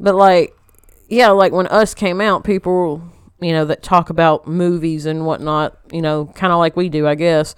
[0.00, 0.56] But like,
[1.08, 3.02] yeah, like when Us came out, people,
[3.40, 7.06] you know, that talk about movies and whatnot, you know, kind of like we do,
[7.06, 7.54] I guess.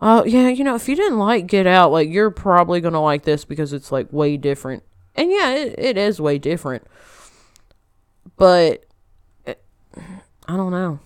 [0.00, 3.22] Oh yeah, you know, if you didn't like Get Out, like you're probably gonna like
[3.22, 4.82] this because it's like way different.
[5.14, 6.84] And yeah, it, it is way different.
[8.42, 8.84] But
[9.46, 9.62] it,
[10.48, 10.98] I don't know.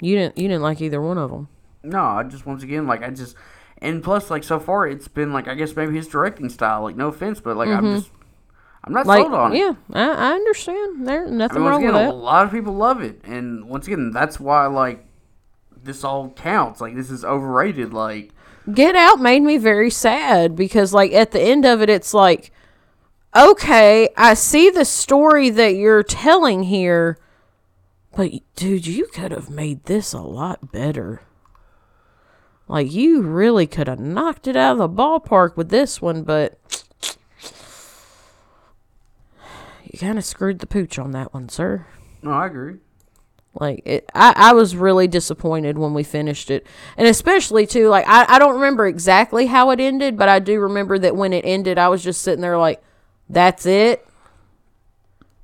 [0.00, 1.48] You didn't you didn't like either one of them.
[1.82, 3.36] No, I just once again like I just
[3.78, 6.82] and plus like so far it's been like I guess maybe his directing style.
[6.82, 8.10] Like no offense, but like I'm just
[8.84, 9.08] I'm not Mm-hmm.
[9.08, 9.58] Like sold on it.
[9.58, 11.06] yeah, I, I understand.
[11.08, 13.86] There's I nothing mean, wrong again, with a lot of people love it, and once
[13.86, 15.06] again, that's why like
[15.82, 16.80] this all counts.
[16.82, 17.94] Like this is overrated.
[17.94, 18.32] Like
[18.72, 22.50] Get Out made me very sad because, like, at the end of it, it's like,
[23.34, 27.18] okay, I see the story that you're telling here,
[28.16, 31.22] but dude, you could have made this a lot better.
[32.66, 36.58] Like, you really could have knocked it out of the ballpark with this one, but
[39.84, 41.86] you kind of screwed the pooch on that one, sir.
[42.22, 42.76] no, I agree.
[43.60, 46.66] Like it, I, I was really disappointed when we finished it,
[46.96, 47.88] and especially too.
[47.88, 51.32] Like I, I don't remember exactly how it ended, but I do remember that when
[51.32, 52.82] it ended, I was just sitting there like,
[53.28, 54.06] "That's it.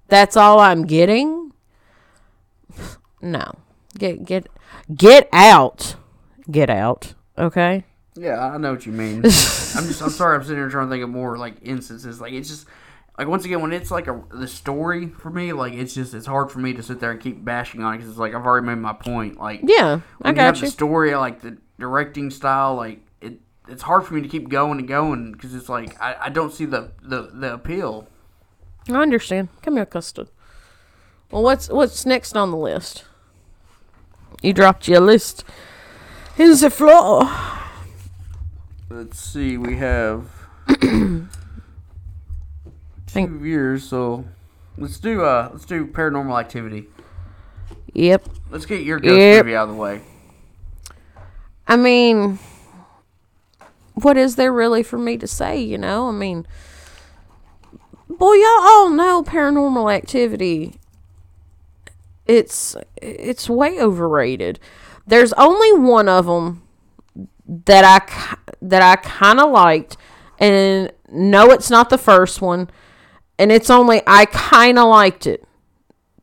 [0.08, 1.52] That's all I'm getting."
[3.22, 3.52] No,
[3.98, 4.46] get get
[4.94, 5.96] get out,
[6.50, 7.14] get out.
[7.38, 7.84] Okay.
[8.16, 9.18] Yeah, I know what you mean.
[9.24, 10.36] I'm just I'm sorry.
[10.36, 12.20] I'm sitting here trying to think of more like instances.
[12.20, 12.66] Like it's just
[13.18, 16.26] like once again when it's like a the story for me, like it's just it's
[16.26, 18.44] hard for me to sit there and keep bashing on it because it's like I've
[18.46, 19.38] already made my point.
[19.38, 20.70] Like Yeah, I when you have got the you.
[20.70, 23.00] story, like the directing style, like
[23.70, 26.52] it's hard for me to keep going and going because it's like I, I don't
[26.52, 28.08] see the, the the appeal.
[28.88, 29.48] I understand.
[29.62, 30.28] Come here, custard.
[31.30, 33.04] Well, what's what's next on the list?
[34.42, 35.44] You dropped your list.
[36.36, 37.30] Here's the floor.
[38.88, 40.26] Let's see, we have
[40.80, 41.28] two
[43.06, 44.24] Think- years, so
[44.78, 46.86] let's do uh let's do Paranormal Activity.
[47.92, 48.28] Yep.
[48.50, 49.44] Let's get your ghost Yep.
[49.44, 50.00] movie out of the way.
[51.66, 52.38] I mean,
[53.94, 56.08] what is there really for me to say, you know?
[56.08, 56.46] I mean,
[58.08, 60.74] boy, y'all all know paranormal activity.
[62.26, 64.60] It's it's way overrated.
[65.06, 66.62] There's only one of them
[67.46, 69.96] that I that I kind of liked
[70.38, 72.70] and no it's not the first one
[73.38, 75.44] and it's only I kind of liked it.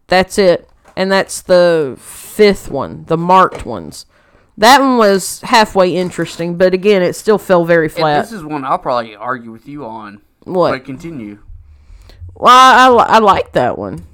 [0.08, 0.70] That's it.
[0.96, 4.06] And that's the fifth one, the marked ones.
[4.58, 8.22] That one was halfway interesting, but again, it still fell very And flat.
[8.24, 10.22] this is one I'll probably argue with you on.
[10.46, 10.72] What?
[10.72, 11.40] But continue.
[12.34, 12.54] Well,
[13.00, 14.06] I, I, I like that one.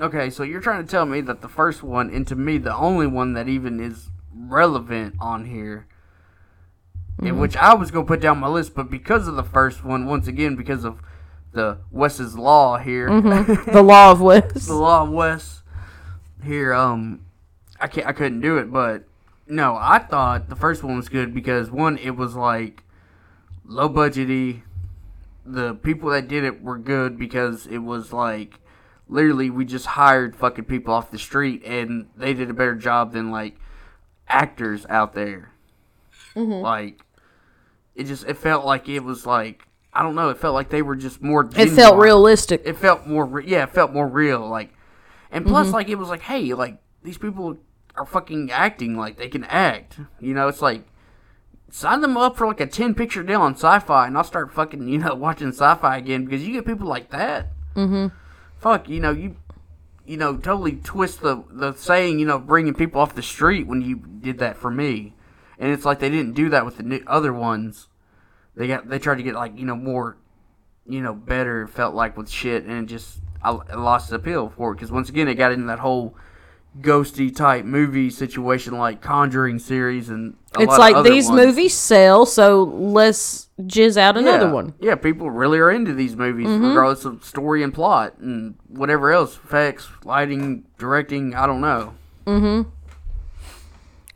[0.00, 2.74] Okay, so you're trying to tell me that the first one, and to me the
[2.74, 5.86] only one that even is relevant on here,
[7.16, 7.26] Mm-hmm.
[7.28, 10.06] in which I was gonna put down my list, but because of the first one,
[10.06, 11.00] once again because of
[11.52, 13.06] the Wes's law here,
[13.72, 14.66] The Law of West.
[14.66, 15.62] the law of Wes
[16.42, 17.20] here, um,
[17.80, 19.04] I can't, I couldn't do it, but
[19.46, 22.82] no, I thought the first one was good because one, it was like
[23.64, 24.62] low budgety.
[25.44, 28.60] The people that did it were good because it was like
[29.08, 33.12] literally we just hired fucking people off the street and they did a better job
[33.12, 33.56] than like
[34.26, 35.50] actors out there.
[36.34, 36.62] Mm-hmm.
[36.62, 37.00] Like
[37.94, 40.30] it just it felt like it was like I don't know.
[40.30, 41.48] It felt like they were just more.
[41.56, 42.62] It felt realistic.
[42.64, 44.70] it felt more re- yeah it felt more real like
[45.30, 45.74] and plus mm-hmm.
[45.74, 47.58] like it was like hey like these people
[47.96, 49.98] are fucking acting like they can act.
[50.20, 50.84] You know it's like
[51.70, 54.86] sign them up for like a 10 picture deal on sci-fi and i'll start fucking
[54.88, 57.52] you know watching sci-fi again because you get people like that.
[57.74, 58.08] Mm-hmm.
[58.58, 59.36] Fuck you know you
[60.06, 63.80] you know totally twist the the saying you know bringing people off the street when
[63.82, 65.14] you did that for me.
[65.58, 67.88] And it's like they didn't do that with the other ones.
[68.56, 70.16] They got they tried to get like you know more
[70.86, 74.72] you know, better felt like with shit, and just I, I lost the appeal for
[74.72, 76.16] it because once again it got into that whole
[76.80, 81.46] ghosty type movie situation like Conjuring series and a It's lot of like these ones.
[81.46, 84.52] movies sell, so let's jizz out another yeah.
[84.52, 84.72] one.
[84.72, 84.84] Mm-hmm.
[84.84, 89.36] Yeah, people really are into these movies regardless of story and plot and whatever else,
[89.36, 91.34] effects, lighting, directing.
[91.34, 91.94] I don't know.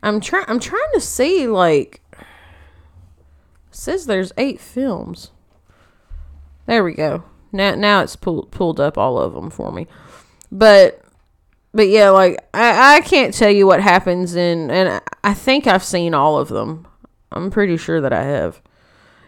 [0.03, 0.45] I'm trying.
[0.49, 2.01] I'm trying to see like.
[3.71, 5.31] Says there's eight films.
[6.67, 7.25] There we go.
[7.53, 9.87] Now now it's pulled pulled up all of them for me,
[10.51, 11.03] but
[11.73, 15.85] but yeah, like I I can't tell you what happens in and I think I've
[15.85, 16.87] seen all of them.
[17.31, 18.63] I'm pretty sure that I have,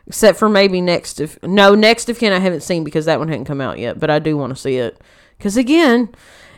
[0.07, 3.29] except for maybe next of no next of kin I haven't seen because that one
[3.29, 3.99] hadn't come out yet.
[3.99, 5.01] But I do want to see it
[5.37, 6.15] because again,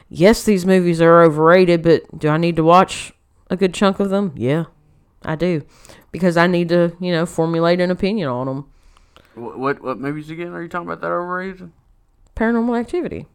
[0.09, 3.13] yes, these movies are overrated, but do I need to watch
[3.51, 4.33] a good chunk of them?
[4.37, 4.67] Yeah,
[5.23, 5.63] I do.
[6.13, 8.73] Because I need to, you know, formulate an opinion on them.
[9.35, 11.73] What what, what movies again are you talking about that overrated?
[12.37, 13.27] Paranormal activity.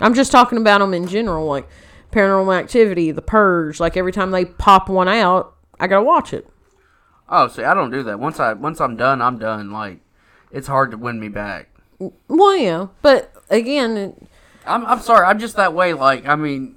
[0.00, 1.68] I'm just talking about them in general, like
[2.10, 3.78] paranormal activity, the purge.
[3.80, 6.48] Like every time they pop one out, I gotta watch it.
[7.28, 8.18] Oh, see, I don't do that.
[8.18, 9.70] Once I once I'm done, I'm done.
[9.70, 10.00] Like
[10.50, 11.68] it's hard to win me back.
[12.28, 14.22] Well, yeah, but again, it-
[14.66, 15.26] I'm I'm sorry.
[15.26, 15.92] I'm just that way.
[15.94, 16.76] Like I mean,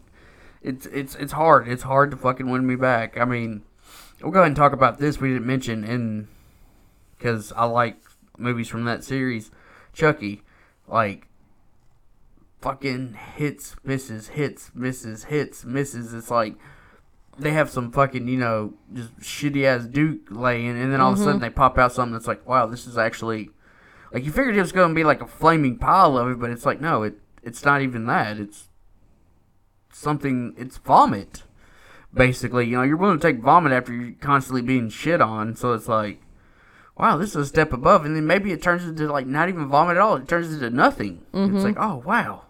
[0.62, 1.68] it's it's it's hard.
[1.68, 3.18] It's hard to fucking win me back.
[3.18, 3.64] I mean,
[4.22, 5.20] we'll go ahead and talk about this.
[5.20, 6.28] We didn't mention in
[7.18, 7.98] because I like
[8.38, 9.52] movies from that series.
[9.94, 10.42] Chucky,
[10.88, 11.28] like
[12.62, 16.14] fucking hits, misses, hits, misses, hits, misses.
[16.14, 16.56] It's like
[17.38, 21.20] they have some fucking you know just shitty ass Duke laying, and then all of
[21.20, 21.42] a sudden mm-hmm.
[21.42, 23.50] they pop out something that's like, wow, this is actually
[24.12, 26.50] like you figured it was going to be like a flaming pile of it, but
[26.50, 28.38] it's like no, it it's not even that.
[28.38, 28.70] It's
[29.94, 30.56] something.
[30.58, 31.44] It's vomit,
[32.14, 32.66] basically.
[32.66, 35.56] You know, you're willing to take vomit after you're constantly being shit on.
[35.56, 36.22] So it's like,
[36.98, 38.06] wow, this is a step above.
[38.06, 40.16] And then maybe it turns into like not even vomit at all.
[40.16, 41.24] It turns into nothing.
[41.34, 41.58] It's mm-hmm.
[41.58, 42.44] like, oh wow,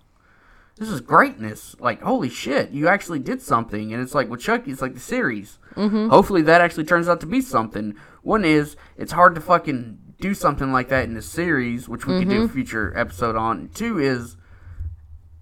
[0.77, 1.75] this is greatness.
[1.79, 3.93] Like holy shit, you actually did something.
[3.93, 5.59] And it's like with Chucky, it's like the series.
[5.75, 6.09] Mm-hmm.
[6.09, 7.95] Hopefully that actually turns out to be something.
[8.21, 12.19] One is it's hard to fucking do something like that in the series, which we
[12.19, 12.53] could do a mm-hmm.
[12.53, 13.69] future episode on.
[13.73, 14.37] Two is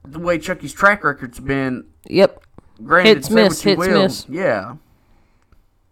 [0.06, 1.86] the way Chucky's track record's been.
[2.08, 2.44] yep,
[2.84, 4.26] Granted, Hits, miss, hits, will, miss.
[4.28, 4.76] Yeah,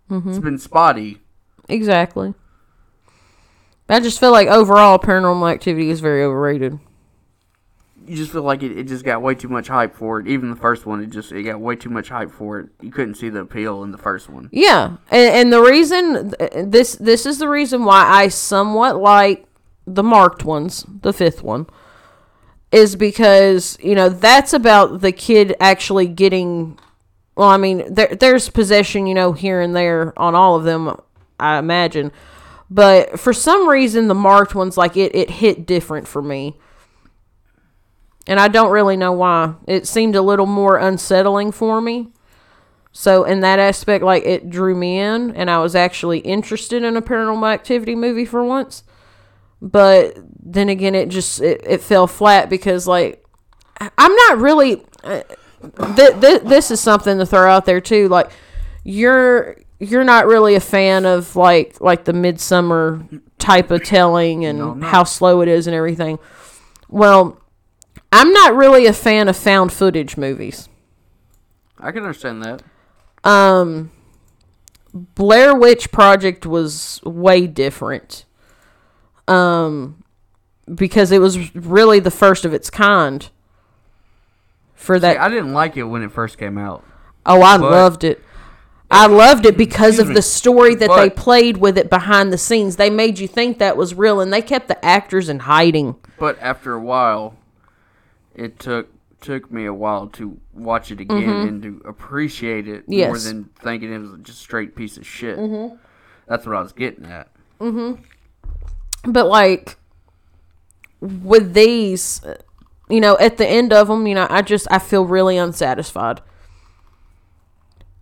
[0.09, 1.22] it's been spotty.
[1.70, 2.34] exactly.
[3.91, 6.79] I just feel like overall, paranormal activity is very overrated.
[8.07, 10.27] you just feel like it, it just got way too much hype for it.
[10.27, 12.69] Even the first one, it just it got way too much hype for it.
[12.81, 14.49] You couldn't see the appeal in the first one.
[14.51, 19.45] Yeah, and, and the reason this this is the reason why I somewhat like
[19.85, 21.67] the marked ones, the fifth one,
[22.71, 26.79] is because you know that's about the kid actually getting.
[27.35, 30.99] Well, I mean, there there's possession, you know, here and there on all of them,
[31.39, 32.11] I imagine,
[32.72, 36.57] but for some reason the marked ones like it it hit different for me.
[38.28, 39.55] And I don't really know why.
[39.67, 42.11] It seemed a little more unsettling for me.
[42.93, 46.95] So in that aspect, like it drew me in, and I was actually interested in
[46.95, 48.84] a paranormal activity movie for once.
[49.61, 53.26] But then again, it just it, it fell flat because like
[53.97, 54.84] I'm not really.
[55.03, 55.24] Uh,
[55.95, 58.07] th- th- this is something to throw out there too.
[58.07, 58.32] Like
[58.84, 64.59] you're you're not really a fan of like like the Midsommar type of telling and
[64.59, 66.19] No, how slow it is and everything.
[66.88, 67.41] Well,
[68.11, 70.69] I'm not really a fan of found footage movies.
[71.79, 72.61] I can understand that.
[73.23, 73.91] Um,
[74.93, 78.25] Blair Witch Project was way different.
[79.27, 80.03] Um,
[80.73, 83.29] because it was really the first of its kind.
[84.75, 86.84] For that, See, I didn't like it when it first came out.
[87.25, 88.21] oh, I but- loved it.
[88.93, 90.13] I loved it because Excuse of me.
[90.15, 92.75] the story that they But- played with it behind the scenes.
[92.75, 95.95] They made you think that was real, and they kept the actors in hiding.
[96.19, 97.35] But after a while,
[98.35, 98.87] it took
[99.21, 103.13] took me a while to watch it again and to appreciate it more Mm-hmm.
[103.13, 103.25] Yes.
[103.25, 105.37] than thinking it was just a straight piece of shit.
[105.37, 105.75] Mm-hmm.
[106.27, 107.27] That's what I was getting at.
[109.05, 109.77] But like
[110.99, 112.35] with these, uh,
[112.89, 116.21] you know, at the end of them, you know, I just I feel really unsatisfied.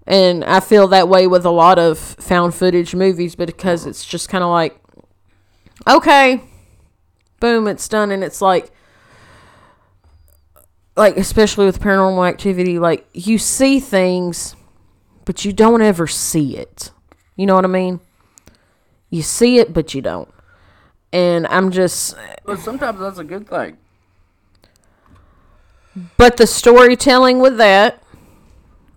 [0.10, 4.28] And I feel that way with a lot of found footage movies because it's just
[4.28, 4.76] kind of like
[5.88, 6.41] okay,
[7.39, 8.72] boom, it's done and it's like
[10.97, 14.55] like especially with paranormal activity like you see things
[15.26, 16.91] but you don't ever see it.
[17.36, 17.99] You know what I mean?
[19.12, 20.30] You see it but you don't
[21.14, 23.78] and I'm just But sometimes that's a good thing.
[26.18, 28.01] but the storytelling with that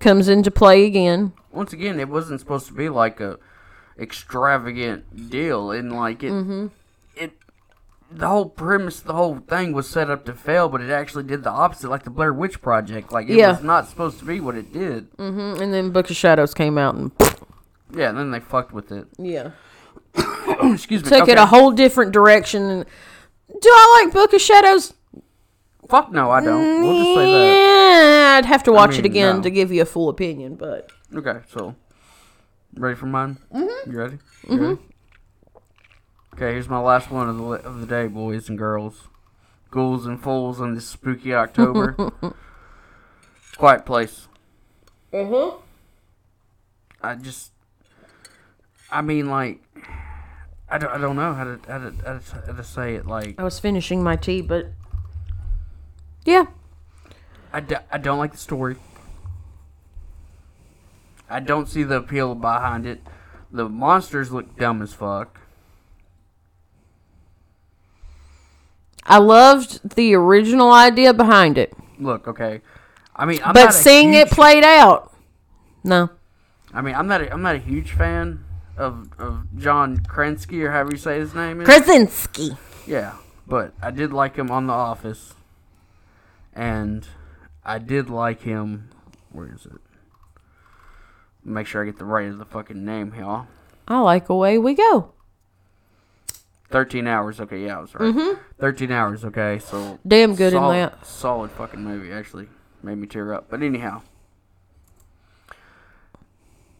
[0.02, 1.32] comes into play again.
[1.50, 3.38] Once again, it wasn't supposed to be like a
[3.98, 6.66] extravagant deal, and like it, Mm-hmm.
[7.16, 7.32] it,
[8.10, 11.44] the whole premise, the whole thing was set up to fail, but it actually did
[11.44, 13.12] the opposite, like the Blair Witch Project.
[13.12, 13.52] Like it Yeah.
[13.52, 15.10] was not supposed to be what it did.
[15.16, 15.62] Mm-hmm.
[15.62, 17.10] And then Book of Shadows came out and
[17.94, 19.06] Yeah, and then they fucked with it.
[19.18, 19.50] yeah,
[20.62, 21.08] Excuse me.
[21.10, 22.84] took it a whole different direction.
[23.48, 24.94] Do I like Book of Shadows?
[25.88, 26.82] Fuck no, I don't.
[26.82, 29.42] We'll just say Yeah, I'd have to watch it mean, again no.
[29.42, 30.90] to give you a full opinion, but.
[31.14, 31.74] Okay, so
[32.74, 33.38] ready for mine?
[33.52, 33.90] Mm-hmm.
[33.90, 34.18] You ready?
[34.48, 34.78] You ready?
[36.34, 39.08] Okay, here's my last one of the li- of the day, boys and girls,
[39.70, 41.94] ghouls and fools on this spooky October.
[43.56, 44.28] Quiet place.
[45.12, 45.56] uh-huh.
[47.02, 47.50] I just,
[48.90, 49.60] I mean, like,
[50.70, 53.06] I don't, I don't know how to, how to, how to, how to say it.
[53.06, 54.68] Like, I was finishing my tea, but
[56.24, 56.46] yeah,
[57.52, 58.76] I, do, I don't like the story.
[61.28, 63.00] I don't see the appeal behind it.
[63.50, 65.40] The monsters look dumb as fuck.
[69.04, 72.60] I loved the original idea behind it, Look, okay.
[73.14, 75.12] I mean, I'm but seeing it played out,
[75.84, 76.10] no.
[76.72, 77.20] I mean, I'm not.
[77.20, 78.44] A, I'm not a huge fan
[78.76, 81.66] of of John Krasinski or however you say his name is.
[81.66, 82.56] Krasinski.
[82.86, 83.16] Yeah,
[83.46, 85.34] but I did like him on The Office,
[86.54, 87.06] and
[87.64, 88.90] I did like him.
[89.30, 89.80] Where is it?
[91.44, 93.46] Make sure I get the right of the fucking name here.
[93.88, 95.12] I like away we go.
[96.70, 97.40] Thirteen hours.
[97.40, 98.14] Okay, yeah, I was right.
[98.14, 98.40] Mm-hmm.
[98.58, 99.24] Thirteen hours.
[99.24, 101.04] Okay, so Damn good in that.
[101.04, 102.12] Solid fucking movie.
[102.12, 102.48] Actually,
[102.82, 103.50] made me tear up.
[103.50, 104.02] But anyhow,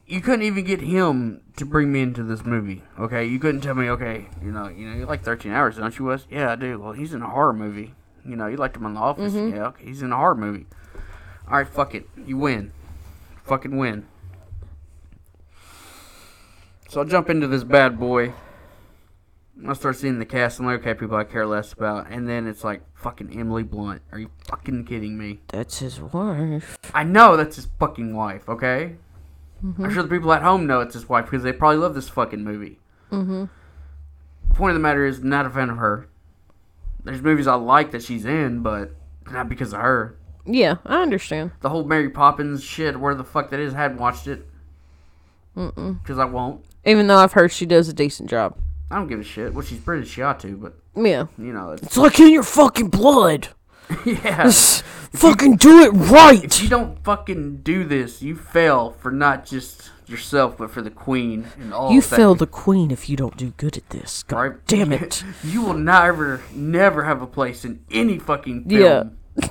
[0.07, 2.83] you couldn't even get him to bring me into this movie.
[2.99, 3.91] Okay, you couldn't tell me.
[3.91, 6.27] Okay, you know, you know, you like Thirteen Hours, don't you, Wes?
[6.31, 6.79] Yeah, I do.
[6.79, 7.95] Well, he's in a horror movie.
[8.25, 9.33] You know, you liked him on The Office.
[9.33, 9.57] Mm-hmm.
[9.57, 10.67] Yeah, okay, he's in a horror movie.
[11.49, 12.09] All right, fuck it.
[12.25, 12.73] You win.
[13.45, 14.07] Fucking win.
[16.89, 18.33] So I'll jump into this bad boy.
[19.67, 20.61] I start seeing the cast.
[20.61, 22.11] I'm like, okay, people I care less about.
[22.11, 24.03] And then it's like, fucking Emily Blunt.
[24.13, 25.41] Are you fucking kidding me?
[25.49, 26.79] That's his wife.
[26.95, 28.97] I know that's his fucking wife, okay?
[29.63, 32.09] I'm sure the people at home know it's his wife because they probably love this
[32.09, 32.81] fucking movie.
[33.13, 33.45] Mm-hmm.
[34.55, 36.09] Point of the matter is, not a fan of her.
[37.05, 38.93] There's movies I like that she's in, but
[39.31, 40.17] not because of her.
[40.45, 41.53] Yeah, I understand.
[41.61, 44.47] The whole Mary Poppins shit, where the fuck that is, I hadn't watched it.
[45.57, 46.03] Mm-mm.
[46.03, 46.65] Because I won't.
[46.85, 48.57] Even though I've heard she does a decent job.
[48.91, 49.55] I don't give a shit.
[49.55, 51.27] Well, she's British, she ought to, but, Yeah.
[51.39, 53.49] you know, it's, It's like in your fucking blood.
[54.07, 54.51] yeah.
[55.13, 56.43] Fucking do it right.
[56.43, 60.91] If you don't fucking do this, you fail for not just yourself, but for the
[60.91, 61.93] queen and all.
[61.93, 64.23] You fail the queen if you don't do good at this.
[64.23, 64.67] God Right?
[64.67, 65.23] damn it.
[65.45, 69.49] You will never, never have a place in any fucking film Yeah.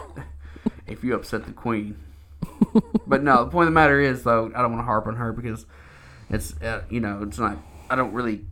[0.88, 1.96] if you upset the queen.
[3.06, 5.16] but no, the point of the matter is, though, I don't want to harp on
[5.18, 5.68] her because
[6.30, 7.58] it's, uh, you know, it's not.
[7.88, 8.46] I don't really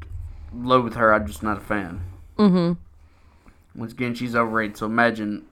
[0.54, 1.12] loathe her.
[1.12, 2.02] I'm just not a fan.
[2.38, 3.80] Mm-hmm.
[3.80, 4.78] Once again, she's overrated.
[4.78, 5.46] So imagine,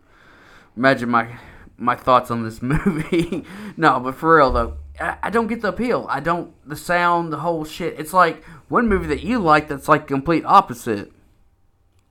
[0.78, 1.38] imagine my
[1.78, 3.44] my thoughts on this movie.
[3.76, 6.06] no, but for real though, I, I don't get the appeal.
[6.10, 8.00] I don't the sound, the whole shit.
[8.00, 11.12] It's like one movie that you like that's like complete opposite.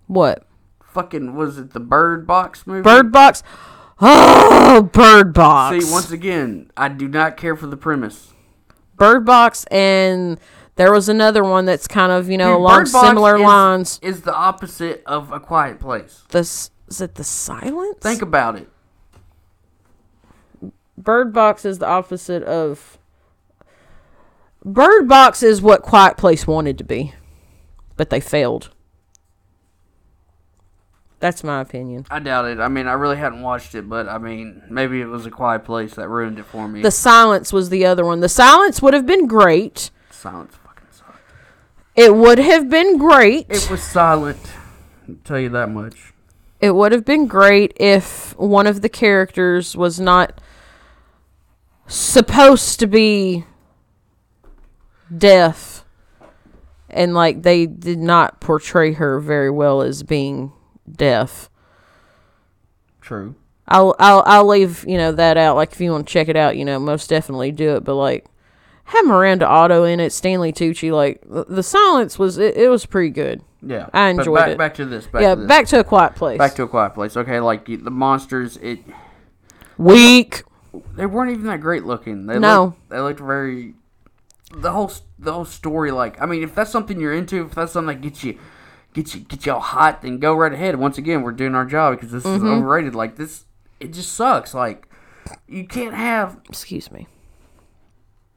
[0.06, 0.46] What?
[0.84, 2.82] Fucking was it the Bird Box movie?
[2.82, 3.42] Bird Box?
[4.00, 5.84] Oh, Bird Box.
[5.84, 8.32] See, once again, I do not care for the premise.
[8.96, 10.38] Bird Box, and
[10.76, 13.42] there was another one that's kind of, you know, Dude, along Bird Box similar is-
[13.42, 13.98] lines.
[14.02, 16.24] Is the opposite of A Quiet Place.
[16.28, 17.98] The, s- is it The Silence?
[18.00, 18.68] Think about it.
[20.96, 22.98] Bird Box is the opposite of.
[24.64, 27.14] Bird Box is what Quiet Place wanted to be,
[27.96, 28.70] but they failed.
[31.18, 32.04] That's my opinion.
[32.10, 32.60] I doubt it.
[32.60, 35.64] I mean, I really hadn't watched it, but I mean, maybe it was A Quiet
[35.64, 36.82] Place that ruined it for me.
[36.82, 38.20] The Silence was the other one.
[38.20, 39.90] The Silence would have been great.
[40.10, 41.18] Silence fucking sucked.
[41.94, 43.46] It would have been great.
[43.48, 44.38] It was silent.
[45.08, 46.12] I'll tell you that much.
[46.60, 50.40] It would have been great if one of the characters was not
[51.86, 53.44] supposed to be
[55.16, 55.84] deaf
[56.90, 60.52] and like they did not portray her very well as being
[60.90, 61.50] deaf.
[63.00, 63.36] True.
[63.68, 65.56] i'll i'll, I'll leave you know that out.
[65.56, 67.84] Like if you want to check it out you know most definitely do it.
[67.84, 68.26] But like
[68.90, 73.10] have miranda otto in it stanley tucci like the, silence was it, it was pretty
[73.10, 73.88] good Yeah.
[73.92, 74.58] I enjoyed back, it.
[74.58, 75.06] Back to this.
[75.06, 75.48] Back yeah to this.
[75.48, 77.16] back to a quiet place Back to a quiet place.
[77.16, 78.80] Okay, like the monsters, it
[79.78, 80.42] weak
[80.94, 82.26] they weren't even that great looking.
[82.26, 82.64] They No.
[82.64, 83.74] looked, they looked very.
[84.54, 87.72] The whole the whole story, like I mean, if that's something you're into, if that's
[87.72, 88.38] something that gets you,
[88.92, 90.76] gets you, get you all hot, then go right ahead.
[90.76, 92.46] Once again, we're doing our job because this Mm-hmm.
[92.46, 92.94] is overrated.
[92.94, 93.44] Like this,
[93.80, 94.54] it just sucks.
[94.54, 94.88] Like
[95.48, 97.08] you can't have excuse me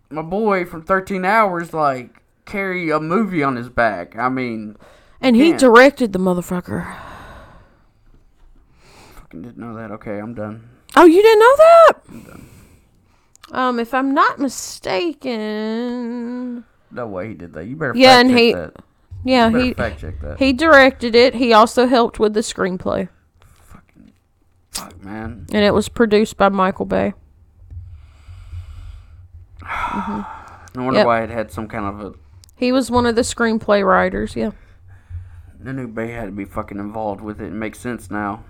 [0.09, 4.15] my boy from 13 Hours like carry a movie on his back.
[4.17, 4.75] I mean,
[5.21, 6.95] And he directed the motherfucker.
[9.15, 9.91] fucking didn't know that.
[9.91, 10.69] Okay, I'm done.
[10.95, 11.93] Oh, you didn't know that?
[12.09, 12.49] I'm done.
[13.51, 15.33] Um, if I'm not mistaken,
[16.91, 17.65] No way he did that.
[17.65, 18.73] You better Yeah, fact and check he- that.
[19.25, 20.39] yeah, he fact check that.
[20.39, 21.35] he directed it.
[21.35, 23.09] He also helped with the screenplay,
[23.63, 24.11] Fucking
[24.71, 25.47] fuck, man.
[25.51, 27.13] and it was produced by Michael Bay.
[29.63, 30.25] I
[30.75, 31.05] wonder Yep.
[31.07, 32.13] why it had some kind of a.
[32.55, 34.35] He was one of the screenplay writers.
[34.35, 34.51] Yeah,
[35.59, 37.47] The new Bay had to be fucking involved with it.
[37.47, 38.43] It makes sense now.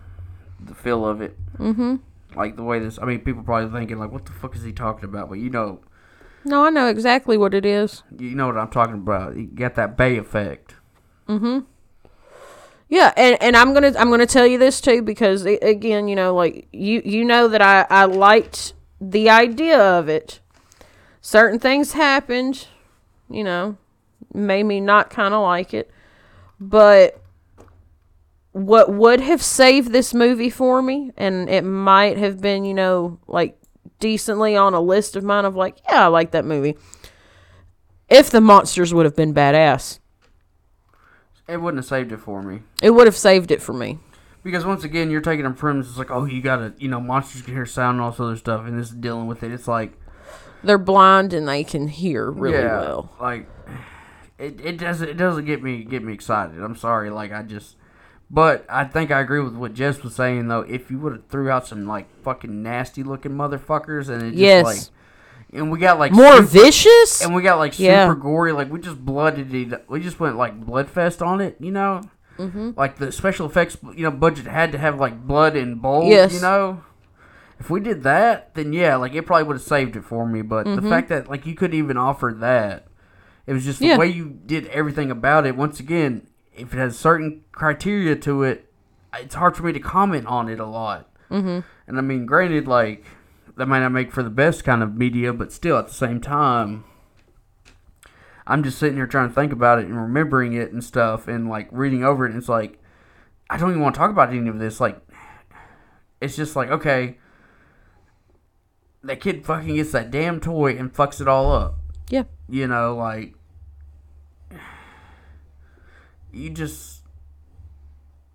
[0.60, 1.38] The feel of it.
[1.58, 1.96] Mm-hmm.
[2.36, 3.00] Like the way this.
[3.02, 5.50] I mean, people probably thinking like, "What the fuck is he talking about?" But you
[5.50, 5.80] know,
[6.46, 8.04] no, I know exactly what it is.
[8.18, 9.36] you know what I'm talking about.
[9.36, 10.76] You got that Bay effect.
[11.28, 11.60] Mm-hmm.
[12.88, 16.34] Yeah, and, and I'm gonna I'm gonna tell you this too because again, you know,
[16.34, 20.40] like you you know that I I liked the idea of it.
[21.22, 22.68] Certain things happened,
[23.30, 23.78] you know,
[24.34, 25.92] made me not kind of like it,
[26.60, 27.22] but
[28.52, 33.20] what would have saved this movie for me, and it might have been, you know,
[33.28, 33.58] like
[34.00, 36.78] decently on a list of mine of like, yeah, I like that movie.
[38.10, 40.00] If the monsters would have been badass.
[41.48, 42.62] It wouldn't have saved it for me.
[42.82, 44.00] It would have saved it for me.
[44.44, 45.88] Because once again, you're taking a premise.
[45.90, 48.38] It's like, oh, you gotta, you know, monsters can hear sound and all this other
[48.38, 49.52] stuff, and this dealing with it.
[49.52, 49.94] It's like,
[50.64, 53.12] They're blind and they can hear really yeah, well.
[53.20, 53.48] like
[54.40, 56.60] it, it doesn't it doesn't get me get me excited.
[56.62, 57.76] I'm sorry, like I just,
[58.32, 60.62] but I think I agree with what Jess was saying though.
[60.62, 64.38] If you would have threw out some like fucking nasty looking motherfuckers and it just
[64.42, 64.66] Yes.
[64.66, 64.78] like,
[65.54, 67.24] and we got like More super- vicious?
[67.24, 68.16] and we got like super Yeah.
[68.20, 68.52] gory.
[68.52, 69.86] Like we just blooded it.
[69.90, 71.58] We just went like bloodfest on it.
[71.60, 72.02] You know.
[72.38, 72.72] Mm-hmm.
[72.78, 76.08] Like the special effects, you know, budget had to have like blood and bold.
[76.08, 76.34] Yes.
[76.34, 76.84] You know.
[77.60, 80.42] If we did that, then yeah, like it probably would have saved it for me.
[80.42, 82.88] But the fact that like you couldn't even offer that,
[83.50, 83.88] it was just the.
[83.88, 83.98] Yeah.
[83.98, 85.56] way you did everything about it.
[85.56, 88.72] Once again, if it has certain criteria to it,
[89.18, 91.10] it's hard for me to comment on it a lot.
[91.32, 91.62] Mm-hmm.
[91.88, 93.04] And I mean, granted, like
[93.58, 96.22] that might not make for the best kind of media, but still at the same
[96.22, 96.84] time,
[98.46, 101.50] I'm just sitting here trying to think about it and remembering it and stuff, and
[101.50, 102.30] like reading over it.
[102.30, 102.78] And it's like
[103.50, 104.80] I don't even want to talk about any of this.
[104.80, 105.02] Like
[106.22, 107.18] it's just like okay,
[109.04, 111.80] that kid fucking gets that damn toy and fucks it all up.
[112.12, 112.26] Yeah.
[112.48, 113.34] You know, like
[116.32, 117.02] you just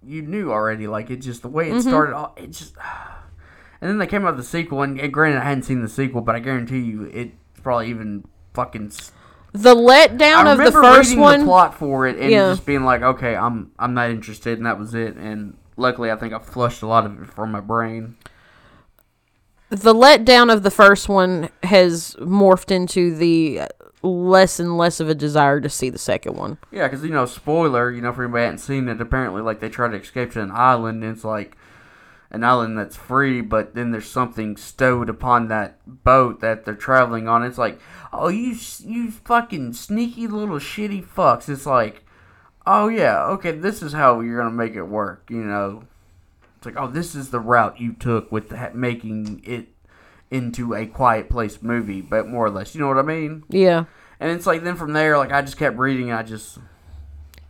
[0.03, 0.87] you knew already.
[0.87, 1.79] Like it just the way Mm-hmm.
[1.79, 2.15] it started.
[2.15, 2.75] off, It just.
[3.81, 5.91] And then they came out with the sequel, and, and granted, I hadn't seen the
[5.91, 8.25] sequel, but I guarantee you, it's probably even
[8.55, 8.93] fucking.
[9.53, 11.41] The letdown of the first one.
[11.41, 12.51] the plot for it and Yeah.
[12.53, 15.17] just being like, okay, I'm I'm not interested, and that was it.
[15.17, 18.17] And luckily, I think I flushed a lot of it from my brain.
[19.69, 23.63] the letdown of the first one has morphed into the
[24.05, 26.59] less and less of a desire to see the second one.
[26.71, 29.71] Yeah, because you know, spoiler, you know, for anybody hadn't seen it, apparently, like they
[29.71, 31.57] try to escape to an island, and it's like
[32.31, 37.29] an island that's free, but then there's something stowed upon that boat that they're traveling
[37.29, 37.43] on.
[37.43, 37.81] It's like,
[38.13, 41.49] oh, you you fucking sneaky little shitty fucks.
[41.49, 42.05] It's like,
[42.67, 45.29] oh yeah, okay, this is how you're gonna make it work.
[45.31, 45.85] You know,
[46.57, 49.69] it's like, oh, this is the route you took with the, making it
[50.35, 53.45] into a quiet place movie, but more or less, you know what I mean?
[53.49, 53.85] Yeah.
[54.20, 56.12] And it's like then from there, like I just kept reading.
[56.12, 56.59] I just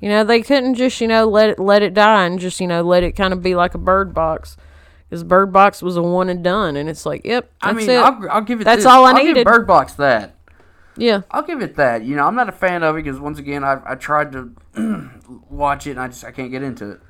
[0.01, 2.67] You know, they couldn't just, you know, let it let it die and just, you
[2.67, 4.57] know, let it kind of be like a bird box.
[5.09, 7.91] Because Bird Box was a one and done, and it's like, yep, that's I mean.
[7.91, 8.65] I'll, I'll give it.
[8.65, 8.87] That's this.
[8.87, 9.35] all I I'll needed.
[9.35, 10.35] Give Bird Box that.
[10.97, 12.03] yeah, I'll give it that.
[12.05, 14.51] You know, I'm not a fan of it because once again, I I tried to
[15.51, 17.01] watch it and I just I can't get into it.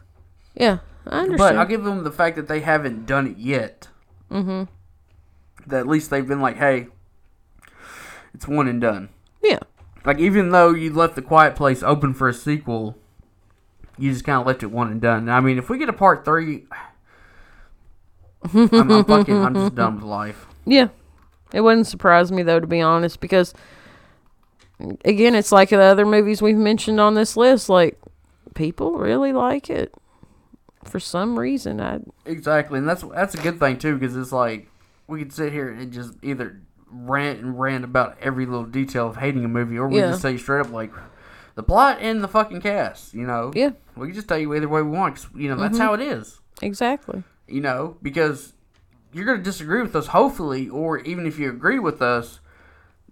[0.54, 1.38] yeah, I understand.
[1.38, 3.88] But I'll give them the fact that they haven't done it yet.
[4.30, 4.64] Mm-hmm.
[5.66, 6.88] That at least they've been like, hey,
[8.34, 9.09] it's one and done.
[9.42, 9.61] yeah,
[10.05, 12.98] Like even though you left the Quiet Place open for a sequel,
[13.96, 15.28] you just kind of left it one and done.
[15.28, 16.64] I mean, if we get a part three,
[18.52, 20.46] I'm, I'm fucking, I'm just done with life.
[20.66, 20.88] yeah.
[21.52, 23.55] It wouldn't surprise me though, to be honest, because
[25.05, 27.68] again, it's like the other movies we've mentioned on this list.
[27.68, 27.96] Like
[28.55, 29.94] people really like it
[30.82, 31.80] for some reason.
[31.80, 34.68] I Exactly, and that's that's a good thing too, because it's like
[35.07, 39.16] we could sit here and just either rant and rant about every little detail of
[39.16, 40.11] hating a movie, or we Yeah.
[40.11, 40.92] just say straight up like
[41.57, 43.14] the plot and the fucking cast.
[43.14, 43.70] You know, Yeah.
[43.96, 45.16] we can just tell you either way we want.
[45.16, 46.40] 'cause, you know, that's how it is.
[46.62, 47.22] exactly.
[47.48, 48.52] You know, because
[49.12, 52.40] you're gonna disagree with us, hopefully, or even if you agree with us.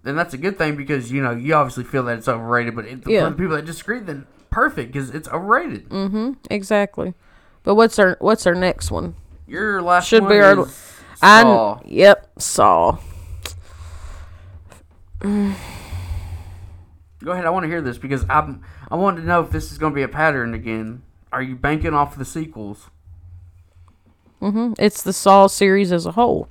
[0.05, 2.87] Then that's a good thing because you know you obviously feel that it's overrated, but
[2.87, 3.25] it, Yeah.
[3.25, 5.89] for the people that disagree, then perfect because it's overrated.
[5.91, 6.33] Mm-hmm.
[6.51, 7.15] Exactly.
[7.63, 9.15] But what's our what's our next one?
[9.47, 10.67] Your last Should be our- is
[11.23, 11.81] I Saw.
[11.85, 12.99] yep Saw.
[15.23, 15.55] Go
[17.31, 17.47] ahead.
[17.47, 18.63] I want to hear this because I'm.
[18.91, 21.03] I wanted to know if this is going to be a pattern again.
[21.33, 22.91] Are you banking off the sequels?
[24.41, 26.49] hmm It's the Saw series as a whole.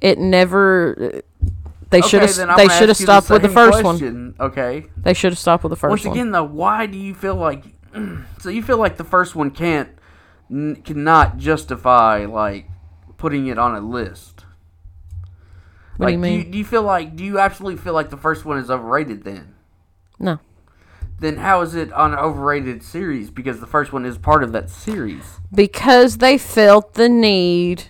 [0.00, 1.22] It never.
[1.90, 2.56] They should have.
[2.56, 4.34] They should have you the stopped with the first one.
[4.40, 4.86] Okay.
[4.96, 6.10] They should have stopped with the first Once one.
[6.12, 7.64] Once again, though, why do you feel like?
[8.40, 9.90] so you feel like the first one can't,
[10.50, 12.68] n- cannot justify like
[13.16, 14.44] putting it on a list.
[15.96, 16.40] What do you like, mean?
[16.40, 17.16] Do you, do you feel like?
[17.16, 19.24] Do you absolutely feel like the first one is overrated?
[19.24, 19.54] Then,
[20.18, 20.38] no,
[21.18, 23.30] then how is it on an overrated series?
[23.30, 25.38] Because the first one is part of that series.
[25.54, 27.84] because they felt the need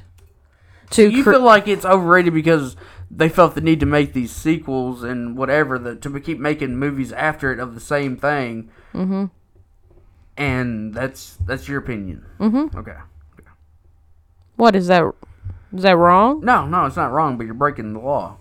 [0.90, 1.08] to.
[1.08, 2.74] you cre- feel like it's overrated because
[3.10, 7.12] they felt the need to make these sequels and whatever the, to keep making movies
[7.12, 8.70] after it of the same thing.
[8.94, 9.26] Mm-hmm.
[10.40, 12.24] And that's that's your opinion.
[12.38, 12.78] Mm-hmm.
[12.78, 12.96] Okay.
[14.56, 15.04] what is that?
[15.74, 16.40] Is that wrong?
[16.40, 18.38] No, no, it's not wrong, but you're breaking the law.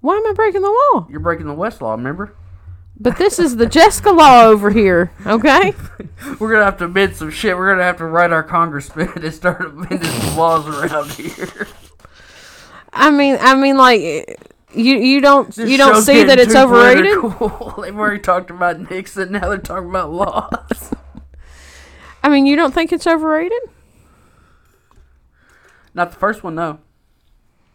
[0.00, 1.06] Why am I breaking the law?
[1.10, 1.92] You're breaking the Wes law.
[1.92, 2.34] Remember?
[2.98, 5.12] But this is the Jessica law over here.
[5.26, 5.74] Okay.
[6.40, 7.56] We're gonna have to amend some shit.
[7.56, 11.66] We're gonna have to write our congressman and start amending some laws around here.
[12.94, 14.00] I mean, I mean, like
[14.74, 17.20] you you don't This you don't see that it's overrated.
[17.20, 17.74] political.
[17.82, 19.32] They've already talked about Nixon.
[19.32, 20.92] Now they're talking about laws.
[22.26, 23.62] I mean, you don't think it's overrated?
[25.94, 26.80] Not the first one, no.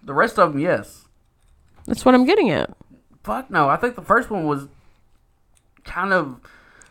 [0.03, 1.05] The rest of them, yes.
[1.87, 2.69] That's what I'm getting at.
[3.23, 3.69] Fuck no.
[3.69, 4.67] I think the first one was
[5.85, 6.41] kind of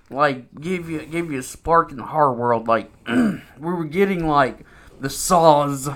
[0.09, 2.67] like give you give you a spark in the horror world.
[2.67, 4.61] Like we were getting like
[4.99, 5.91] the Saws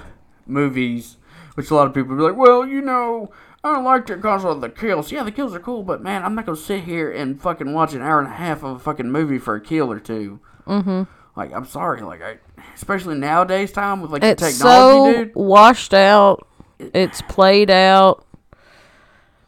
[0.46, 1.16] movies,
[1.54, 3.32] which a lot of people would be like, well, you know,
[3.62, 5.10] I don't like it because of the kills.
[5.10, 7.94] Yeah, the kills are cool, but man, I'm not gonna sit here and fucking watch
[7.94, 11.02] an hour and a half of a fucking movie for a kill or 2 Mm-hmm.
[11.36, 12.36] Like I'm sorry, like I,
[12.74, 15.34] especially nowadays time with like the It's technology, so dude.
[15.34, 16.46] washed out.
[16.78, 18.24] It's played out.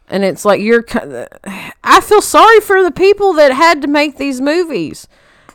[0.09, 0.85] And it's like you're.
[1.83, 5.07] I feel sorry for the people that had to make these movies,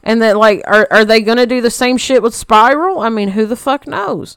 [0.02, 3.00] and that like are are they gonna do the same shit with Spiral?
[3.00, 4.36] I mean, who the fuck knows?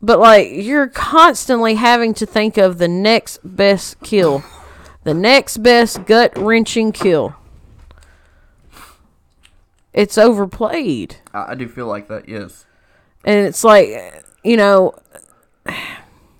[0.00, 4.44] But like you're constantly having to think of the next best kill,
[5.04, 7.34] the next best gut wrenching kill.
[9.98, 11.16] It's overplayed.
[11.34, 12.28] I, I do feel like that.
[12.28, 12.64] Yes,
[13.24, 13.88] and it's like
[14.44, 14.94] you know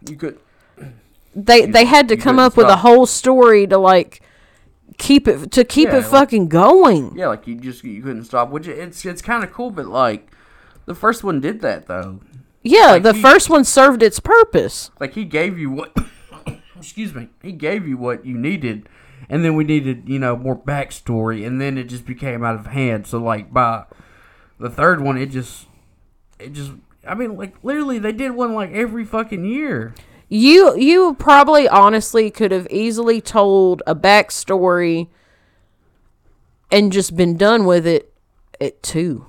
[0.09, 0.39] you could.
[1.35, 4.23] they they had to come up with a whole story to like
[4.97, 7.17] keep it to keep Yeah, it like- fucking going.
[7.17, 8.51] Yeah, like you just you couldn't stop.
[8.51, 10.31] Which it's it's kind of cool, but like
[10.87, 12.21] the first one did that though.
[12.63, 14.91] Yeah, Like the he- first one served its purpose.
[15.01, 15.97] Like he gave you what,
[16.77, 18.89] excuse me, he gave you what you needed,
[19.28, 22.66] and then we needed you know more backstory, and then it just became out of
[22.66, 23.07] hand.
[23.07, 23.85] So like by
[24.59, 25.66] the third one, it just
[26.39, 26.73] it just
[27.07, 29.95] I mean like literally they did one like every fucking year.
[30.28, 35.09] You you probably honestly could have easily told a backstory
[36.70, 38.12] and just been done with it
[38.61, 39.27] at two.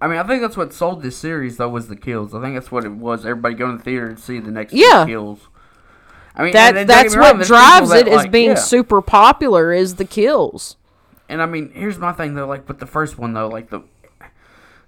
[0.00, 2.34] I mean, I think that's what sold this series though was the kills.
[2.34, 3.26] I think that's what it was.
[3.26, 5.04] Everybody going to the theater to see the next Yeah.
[5.06, 5.48] kills.
[6.40, 8.30] I mean, That and- and don't that's me wrong, what drives that, it as like,
[8.30, 8.54] being yeah.
[8.56, 10.76] super popular is the kills.
[11.28, 13.82] And I mean, here's my thing though, like with the first one though, like the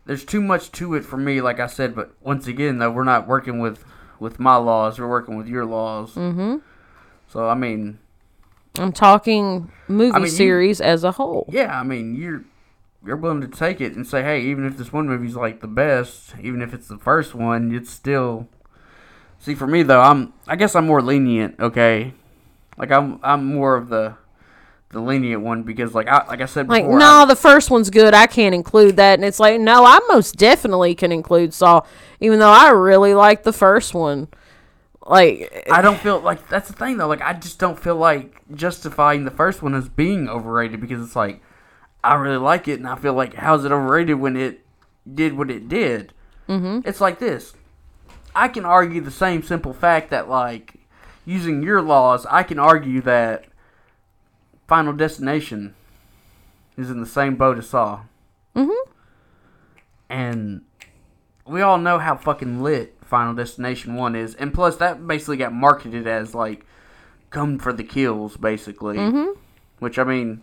[0.05, 1.95] there's too much to it for me, like I said.
[1.95, 3.85] But once again, though, we're not working with
[4.19, 4.99] with my laws.
[4.99, 6.15] We're working with your laws.
[6.15, 6.57] Mm-hmm.
[7.29, 7.99] So I mean,
[8.79, 11.47] I'm talking movie I mean, you- series as a whole.
[11.53, 12.43] yeah, I mean, you're
[13.05, 15.67] you're willing to take it and say, hey, even if this one movie's like the
[15.69, 18.49] best, even if it's the first one, it's still.
[19.43, 21.59] See, for me though, I'm I guess I'm more lenient.
[21.59, 22.15] Okay,
[22.79, 24.15] like I'm I'm more of the
[24.91, 27.69] the lenient one because like I like I said before, Like, no, I- the first
[27.71, 28.15] one's good.
[28.15, 29.15] I can't include that.
[29.19, 31.81] And it's like, no, I most definitely can include Saw,
[32.21, 34.29] even though I really like the first one.
[35.05, 37.09] Like, I don't feel like that's the thing though.
[37.09, 41.17] Like I just don't feel like justifying the first one as being overrated because it's
[41.17, 41.43] like
[42.05, 44.65] I really like it and I feel like how's it overrated when it
[45.13, 46.13] did what it did?
[46.49, 46.87] Mm-hmm.
[46.89, 47.55] It's like this.
[48.35, 50.75] I can argue the same simple fact that like
[51.25, 53.45] using your laws, I can argue that
[54.67, 55.75] Final Destination
[56.77, 58.01] is in the same boat as Saw.
[58.57, 58.75] Mhm.
[60.09, 60.63] And
[61.47, 64.35] we all know how fucking lit Final Destination 1 is.
[64.35, 66.65] And plus, that basically got marketed as, like,
[67.31, 68.97] come for the kills, basically.
[68.97, 69.39] Mm-hmm.
[69.81, 70.43] Which, I mean,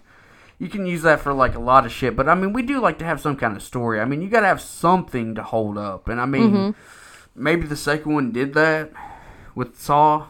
[0.60, 2.16] you can use that for, like, a lot of shit.
[2.16, 3.99] But, I mean, we do like to have some kind of story.
[3.99, 6.07] I mean, you gotta have something to hold up.
[6.07, 6.76] And, I mean,
[7.40, 8.91] maybe the second one did that
[9.56, 10.28] with Saw.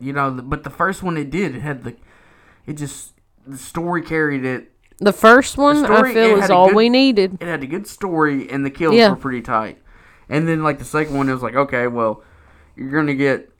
[0.00, 1.54] You know, but the first one it did.
[1.54, 1.94] It had the.
[2.66, 3.12] It just.
[3.46, 4.70] The story carried it
[5.00, 7.34] the first one, story, I feel, is all good- we needed.
[7.40, 9.10] it had a good story and the kills Yeah.
[9.10, 9.76] were pretty tight.
[10.30, 12.22] And then like the second one, it was like, okay, well,
[12.74, 13.50] you're gonna get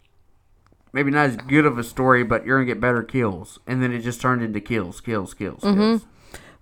[0.95, 3.59] maybe not as good of a story, but you're gonna get better kills.
[3.67, 5.81] And then it just turned into kills, kills, kills, Mm-hmm.
[5.81, 6.07] kills.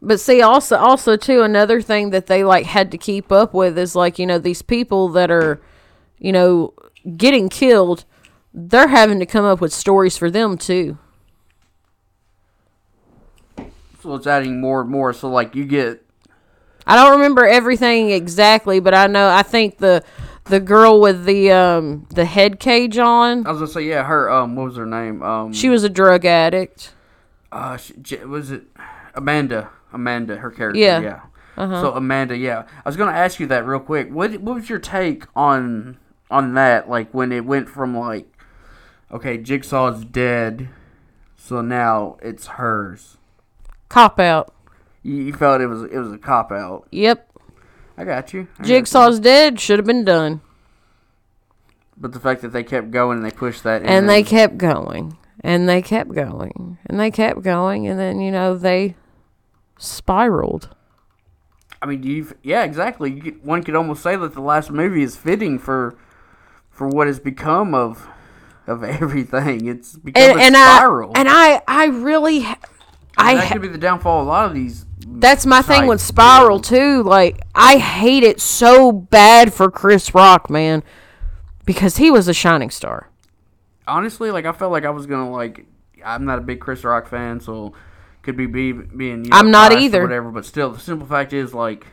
[0.01, 3.79] But see, also, also too, another thing that they like had to keep up with
[3.79, 5.61] is like you know these people that are,
[6.23, 6.73] you know,
[7.17, 8.05] getting killed.
[8.55, 10.97] They're having to come up with stories for them too.
[14.03, 15.13] So it's adding more and more.
[15.13, 16.05] So like you get
[16.87, 20.03] I don't remember everything exactly, but I know I think the
[20.45, 24.31] the girl with the um the head cage on, I was gonna say yeah, her
[24.31, 26.93] um what was her name um she was a drug addict.
[27.51, 28.65] uh she, was it
[29.15, 31.01] Amanda Amanda her character Yeah.
[31.01, 31.21] yeah.
[31.57, 31.81] Uh-huh.
[31.83, 34.09] So Amanda, yeah, I was gonna ask you that real quick.
[34.11, 35.99] What what was your take on
[36.33, 36.89] on that?
[36.89, 38.27] Like when it went from like,
[39.11, 40.69] okay, Jigsaw's dead,
[41.37, 43.19] so now it's hers.
[43.89, 44.55] Cop out.
[45.03, 46.89] You, you felt it was it was a cop out.
[46.91, 47.29] Yep.
[47.97, 48.41] I got you.
[48.41, 48.75] I got you.
[48.75, 49.61] Jigsaw's dead.
[49.61, 50.41] Should have been done.
[51.97, 55.17] But the fact that they kept going and they pushed that, And they kept going.
[55.41, 56.79] And they kept going.
[56.87, 57.87] And they kept going.
[57.87, 58.97] And then, you know, they
[59.79, 60.75] spiraled.
[61.81, 62.35] I mean, do you?
[62.43, 63.13] Yeah, exactly.
[63.13, 65.97] You could, one could almost say that the last movie is fitting for
[66.73, 68.09] for what has become of
[68.67, 69.67] of everything.
[69.67, 71.13] It's become And, a and spiral.
[71.15, 72.59] I and I I really ha-
[73.17, 74.87] I that could be the downfall of a lot of these.
[75.07, 76.01] that's my thing with.
[76.01, 77.03] Spiral too.
[77.03, 80.83] Like I hate it so bad for Chris Rock, man,
[81.67, 83.09] because he was a shining star.
[83.87, 85.67] honestly, like I felt like I was gonna like.
[86.05, 87.75] I'm not a big Chris Rock fan, so
[88.23, 89.25] could be, be being.
[89.25, 90.03] You know, I'm not either.
[90.03, 91.87] Whatever, but still, the simple fact is, like,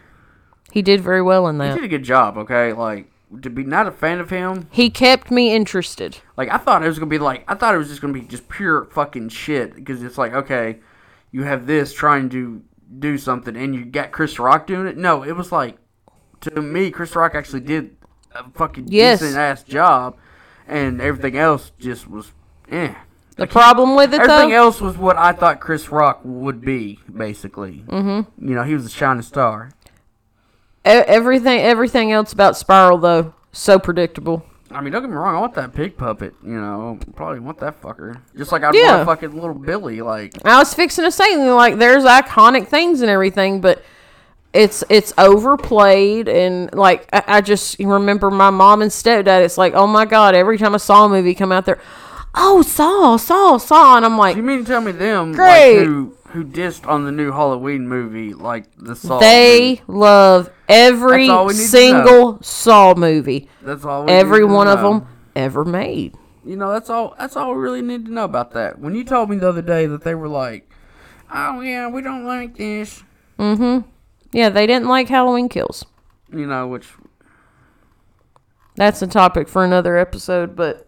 [0.71, 1.69] He did very well in that.
[1.73, 2.35] he did a good job.
[2.37, 3.11] Okay, like
[3.41, 4.67] to be not a fan of him.
[4.71, 6.17] He kept me interested.
[6.37, 8.21] Like I thought it was gonna be like I thought it was just gonna be
[8.21, 10.79] just pure fucking shit because it's like okay,
[11.31, 12.61] you have this trying to
[12.99, 14.97] do something and you got Chris Rock doing it.
[14.97, 15.77] No, it was like
[16.41, 17.95] to me, Chris Rock actually did
[18.33, 19.19] a fucking Yes.
[19.19, 20.15] decent ass job,
[20.67, 22.31] and everything else just was
[22.71, 22.93] eh.
[23.35, 26.99] The problem with it Everything though, else was what I thought Chris Rock would be,
[27.15, 27.85] basically.
[27.87, 28.49] Mm-hmm.
[28.49, 29.71] You know, he was a shining star.
[30.85, 34.45] Everything everything else about Spiral though, so predictable.
[34.71, 35.35] I mean, don't get me wrong.
[35.35, 36.35] I want that pig puppet.
[36.43, 38.21] You know, probably want that fucker.
[38.37, 38.97] Just like I'd Yeah.
[38.97, 40.01] want fucking little Billy.
[40.01, 43.83] Like, I was fixing to say like there's iconic things and everything, but
[44.53, 49.43] it's it's overplayed and like I, I just remember my mom and stepdad.
[49.43, 51.79] It's like oh my god, every time I saw a movie come out there,
[52.35, 55.33] oh Saw, Saw, Saw, and I'm like you mean to tell me them?
[55.33, 55.77] Great.
[55.79, 59.19] Like, who who dissed on the new Halloween movie, like the Saw.
[59.19, 59.81] They movie.
[59.87, 64.05] love every That's all we need to single Saw movie, That's all.
[64.05, 66.15] We every one of them ever made.
[66.45, 67.15] You know, that's all.
[67.19, 68.79] That's all we really need to know about that.
[68.79, 70.69] When you told me the other day that they were like,
[71.33, 73.03] "Oh yeah, we don't like this,"
[73.37, 73.87] Mm-hmm.
[74.31, 75.85] Yeah, they didn't like Halloween Kills.
[76.31, 76.87] you know, which
[78.75, 80.87] That's a topic for another episode, but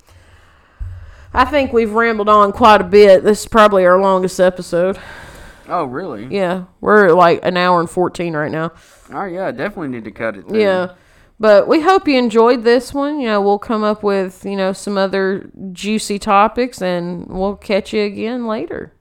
[1.34, 3.24] I think we've rambled on quite a bit.
[3.24, 5.00] This is probably our longest episode.
[5.72, 6.28] Oh really?
[6.28, 8.74] Yeah, we're at like an hour and 14 right now.
[9.12, 10.48] Oh, yeah, I definitely need to cut it.
[10.48, 10.60] Then.
[10.60, 10.94] Yeah.
[11.40, 13.20] But we hope you enjoyed this one.
[13.20, 17.94] You know, we'll come up with, you know, some other juicy topics and we'll catch
[17.94, 18.94] you again later.